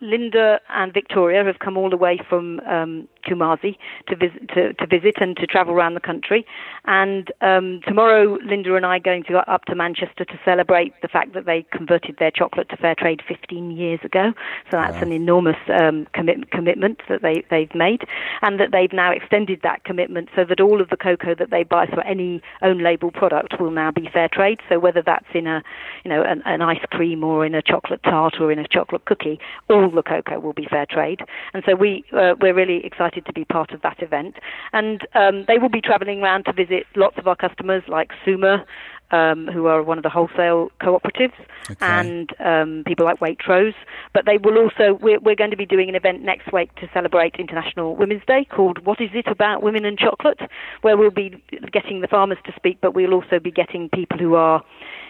Linda 0.00 0.60
and 0.68 0.92
Victoria 0.92 1.40
who 1.40 1.46
have 1.46 1.58
come 1.58 1.76
all 1.76 1.90
the 1.90 1.96
way 1.96 2.20
from 2.28 2.60
um, 2.60 3.08
Kumasi 3.26 3.76
to 4.08 4.16
visit, 4.16 4.48
to, 4.50 4.72
to, 4.74 4.86
visit 4.86 5.16
and 5.20 5.36
to 5.36 5.46
travel 5.46 5.74
around 5.74 5.94
the 5.94 6.00
country. 6.00 6.46
And 6.84 7.32
um, 7.40 7.80
tomorrow, 7.86 8.38
Linda 8.44 8.76
and 8.76 8.86
I 8.86 8.96
are 8.96 9.00
going 9.00 9.24
to 9.24 9.32
go 9.32 9.38
up 9.40 9.64
to 9.66 9.74
Manchester 9.74 10.24
to 10.24 10.40
celebrate 10.44 10.94
the 11.02 11.08
fact 11.08 11.34
that 11.34 11.46
they 11.46 11.66
converted 11.72 12.16
their 12.18 12.30
chocolate 12.30 12.68
to 12.70 12.76
fair 12.76 12.94
trade 12.94 13.22
15 13.26 13.70
years 13.70 14.00
ago. 14.04 14.32
So 14.70 14.76
that's 14.76 14.96
wow. 14.96 15.02
an 15.02 15.12
enormous 15.12 15.56
um, 15.68 16.06
commit, 16.12 16.50
commitment 16.50 17.00
that 17.08 17.22
they, 17.22 17.44
they've 17.50 17.74
made, 17.74 18.02
and 18.42 18.60
that 18.60 18.70
they've 18.72 18.92
now 18.92 19.10
extended 19.10 19.60
that 19.62 19.84
commitment 19.84 20.28
so 20.36 20.44
that 20.44 20.60
all 20.60 20.80
of 20.80 20.90
the 20.90 20.96
cocoa 20.96 21.34
that 21.34 21.50
they 21.50 21.64
buy 21.64 21.86
for 21.86 22.02
any 22.02 22.42
own 22.62 22.82
label 22.82 23.10
product 23.10 23.60
will 23.60 23.70
now 23.70 23.90
be 23.90 24.08
fair 24.12 24.28
trade. 24.28 24.60
So 24.68 24.78
whether 24.78 25.02
that's 25.02 25.26
in 25.34 25.47
a, 25.48 25.62
you 26.04 26.08
know, 26.10 26.22
an, 26.22 26.42
an 26.44 26.62
ice 26.62 26.84
cream 26.90 27.24
or 27.24 27.44
in 27.44 27.54
a 27.54 27.62
chocolate 27.62 28.02
tart 28.02 28.34
or 28.40 28.52
in 28.52 28.58
a 28.58 28.68
chocolate 28.68 29.04
cookie, 29.04 29.38
all 29.68 29.90
the 29.90 30.02
cocoa 30.02 30.38
will 30.38 30.52
be 30.52 30.66
fair 30.68 30.86
trade. 30.86 31.20
And 31.54 31.62
so 31.66 31.74
we 31.74 32.04
uh, 32.12 32.34
we're 32.40 32.54
really 32.54 32.84
excited 32.84 33.26
to 33.26 33.32
be 33.32 33.44
part 33.44 33.72
of 33.72 33.82
that 33.82 34.02
event. 34.02 34.36
And 34.72 35.06
um, 35.14 35.44
they 35.48 35.58
will 35.58 35.68
be 35.68 35.80
travelling 35.80 36.22
around 36.22 36.44
to 36.44 36.52
visit 36.52 36.86
lots 36.94 37.18
of 37.18 37.26
our 37.26 37.36
customers 37.36 37.82
like 37.88 38.10
Suma, 38.24 38.64
um, 39.10 39.46
who 39.46 39.66
are 39.66 39.82
one 39.82 39.98
of 39.98 40.04
the 40.04 40.10
wholesale 40.10 40.70
cooperatives, 40.80 41.32
okay. 41.70 41.76
and 41.80 42.30
um, 42.40 42.82
people 42.86 43.06
like 43.06 43.20
Waitrose. 43.20 43.74
But 44.12 44.26
they 44.26 44.38
will 44.38 44.58
also, 44.58 44.98
we're, 45.00 45.20
we're, 45.20 45.34
going 45.34 45.50
to 45.50 45.56
be 45.56 45.66
doing 45.66 45.88
an 45.88 45.94
event 45.94 46.22
next 46.22 46.52
week 46.52 46.74
to 46.76 46.88
celebrate 46.92 47.36
International 47.38 47.96
Women's 47.96 48.24
Day 48.26 48.46
called 48.50 48.84
What 48.84 49.00
Is 49.00 49.10
It 49.14 49.26
About 49.26 49.62
Women 49.62 49.84
and 49.84 49.98
Chocolate, 49.98 50.40
where 50.82 50.96
we'll 50.96 51.10
be 51.10 51.42
getting 51.72 52.00
the 52.00 52.08
farmers 52.08 52.38
to 52.44 52.52
speak, 52.56 52.78
but 52.80 52.94
we'll 52.94 53.14
also 53.14 53.38
be 53.38 53.50
getting 53.50 53.88
people 53.88 54.18
who 54.18 54.34
are 54.34 54.62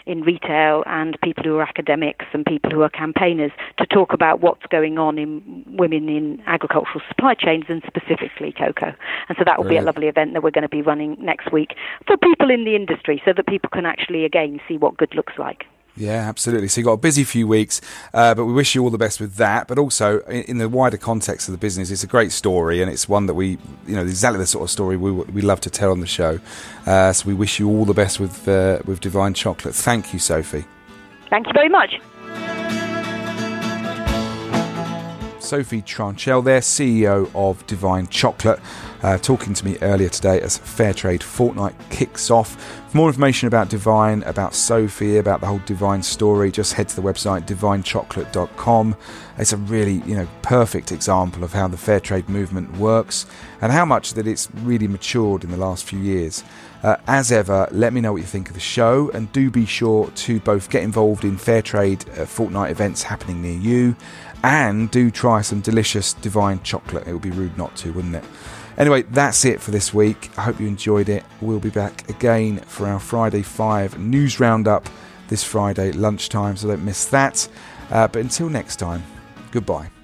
in 0.09 0.23
retail 0.23 0.83
and 0.87 1.16
people 1.23 1.44
who 1.44 1.59
are 1.59 1.62
academics 1.62 2.25
and 2.33 2.44
people 2.47 2.71
who 2.71 2.83
are 2.83 2.88
campaigners 2.88 3.53
to 3.77 3.87
talk 3.87 4.12
about 4.12 4.40
what's 4.40 4.64
going 4.71 4.99
on 4.99 5.18
in 5.18 5.64
women 5.68 6.09
in 6.09 6.42
agricultural 6.47 7.01
supply 7.09 7.35
chains 7.35 7.64
and 7.68 7.83
specifically 7.87 8.53
cocoa. 8.53 8.94
And 9.29 9.37
so 9.38 9.44
that 9.44 9.59
will 9.59 9.64
Brilliant. 9.64 9.85
be 9.85 9.85
a 9.85 9.87
lovely 9.87 10.09
event 10.09 10.33
that 10.33 10.42
we're 10.42 10.51
going 10.51 10.62
to 10.62 10.68
be 10.68 10.83
running 10.83 11.16
next 11.21 11.53
week 11.53 11.75
for 12.07 12.16
people 12.16 12.51
in 12.51 12.64
the 12.64 12.75
industry 12.75 13.23
so 13.25 13.33
that 13.37 13.47
people 13.47 13.68
can 13.71 13.85
actually 13.85 14.25
again 14.25 14.61
see 14.66 14.79
what 14.79 14.97
good 14.97 15.14
looks 15.14 15.35
like. 15.38 15.66
Yeah, 15.99 16.29
absolutely. 16.29 16.69
So 16.69 16.81
you've 16.81 16.87
got 16.87 16.93
a 16.93 16.99
busy 16.99 17.25
few 17.25 17.49
weeks, 17.49 17.81
uh, 18.15 18.33
but 18.35 18.45
we 18.45 18.53
wish 18.53 18.75
you 18.75 18.85
all 18.85 18.91
the 18.91 18.99
best 18.99 19.19
with 19.21 19.35
that. 19.35 19.67
But 19.67 19.79
also, 19.79 20.21
in, 20.21 20.43
in, 20.43 20.59
the 20.59 20.69
wider 20.69 20.97
context 20.97 21.49
of 21.49 21.53
the 21.53 21.59
business, 21.59 21.91
it's 21.91 22.05
a 22.05 22.07
great 22.07 22.31
story, 22.31 22.81
and 22.81 22.91
it's 22.91 23.09
one 23.09 23.27
that 23.27 23.35
we, 23.35 23.59
you 23.87 23.97
know, 23.97 24.03
exactly 24.03 24.39
the 24.39 24.47
sort 24.47 24.63
of 24.63 24.71
story 24.71 24.97
we, 24.97 25.11
we 25.11 25.43
love 25.43 25.61
to 25.63 25.71
tell 25.71 25.91
on 25.91 25.99
the 25.99 26.07
show. 26.07 26.39
Uh, 26.87 27.13
so 27.13 27.27
we 27.27 27.35
wish 27.35 27.59
you 27.59 27.69
all 27.69 27.85
the 27.85 27.95
best 27.95 28.21
with 28.21 28.47
uh, 28.49 28.79
with 28.85 29.01
Divine 29.01 29.35
Chocolate. 29.35 29.75
Thank 29.75 30.13
you, 30.13 30.21
Sophi. 30.21 30.65
Thank 31.31 31.49
you 31.49 31.53
very 31.53 31.69
much. 31.69 32.01
Sophi 35.49 35.83
Tranchell 35.83 36.45
there, 36.45 36.61
CEO 36.61 37.31
of 37.35 37.67
Divine 37.67 38.07
Chocolate, 38.09 38.61
uh, 39.03 39.17
talking 39.17 39.55
to 39.55 39.65
me 39.65 39.79
earlier 39.81 40.11
today 40.11 40.43
as 40.43 40.59
Fairtrade 40.59 41.23
Fortnight 41.23 41.75
kicks 41.89 42.31
off. 42.31 42.83
For 42.91 42.97
more 42.99 43.09
information 43.09 43.49
about 43.49 43.71
Divine, 43.71 44.23
about 44.25 44.53
Sophi, 44.53 45.19
about 45.19 45.41
the 45.41 45.47
whole 45.47 45.63
Divine 45.65 46.03
story, 46.03 46.51
just 46.51 46.75
head 46.75 46.91
to 46.91 46.97
the 46.97 47.03
website 47.03 47.47
divinechocolate.com. 47.47 48.97
It's 49.39 49.53
a 49.55 49.57
really, 49.57 50.03
you 50.05 50.17
know, 50.17 50.29
perfect 50.43 50.93
example 50.93 51.43
of 51.45 51.55
how 51.55 51.69
the 51.69 51.77
fair 51.79 52.01
trade 52.01 52.29
movement 52.29 52.77
works 52.77 53.25
and 53.63 53.73
how 53.73 53.87
much 53.87 54.15
that 54.15 54.27
it's 54.27 54.51
really 54.57 54.89
matured 54.89 55.45
in 55.45 55.51
the 55.51 55.57
last 55.57 55.85
few 55.85 55.99
years. 55.99 56.45
Uh, 56.83 56.97
as 57.09 57.33
ever, 57.33 57.69
let 57.73 57.93
me 57.93 58.01
know 58.01 58.13
what 58.13 58.21
you 58.21 58.27
think 58.27 58.49
of 58.49 58.55
the 58.55 58.61
show 58.61 59.11
and 59.11 59.33
do 59.33 59.51
be 59.51 59.67
sure 59.67 60.11
to 60.11 60.39
both 60.41 60.71
get 60.71 60.83
involved 60.83 61.25
in 61.25 61.37
fair 61.37 61.61
trade 61.61 62.05
uh, 62.11 62.25
fortnight 62.25 62.71
events 62.71 63.03
happening 63.03 63.43
near 63.43 63.59
you 63.59 63.97
and 64.42 64.90
do 64.90 65.11
try 65.11 65.40
some 65.40 65.61
delicious 65.61 66.14
divine 66.14 66.62
chocolate. 66.62 67.07
It 67.07 67.12
would 67.12 67.22
be 67.22 67.31
rude 67.31 67.57
not 67.59 67.77
to, 67.77 67.92
wouldn't 67.92 68.14
it? 68.14 68.24
Anyway, 68.77 69.03
that's 69.03 69.44
it 69.44 69.61
for 69.61 69.72
this 69.72 69.92
week. 69.92 70.31
I 70.38 70.42
hope 70.42 70.61
you 70.61 70.68
enjoyed 70.68 71.09
it. 71.09 71.24
We'll 71.40 71.59
be 71.59 71.70
back 71.70 72.09
again 72.09 72.59
for 72.59 72.87
our 72.87 73.01
Friday 73.01 73.42
5 73.42 73.98
news 73.98 74.38
roundup 74.38 74.88
this 75.29 75.42
Friday 75.42 75.92
lunchtime, 75.92 76.57
so 76.57 76.68
don't 76.68 76.85
miss 76.85 77.05
that. 77.07 77.48
Uh, 77.90 78.07
but 78.07 78.20
until 78.20 78.48
next 78.48 78.77
time, 78.77 79.03
goodbye. 79.51 79.98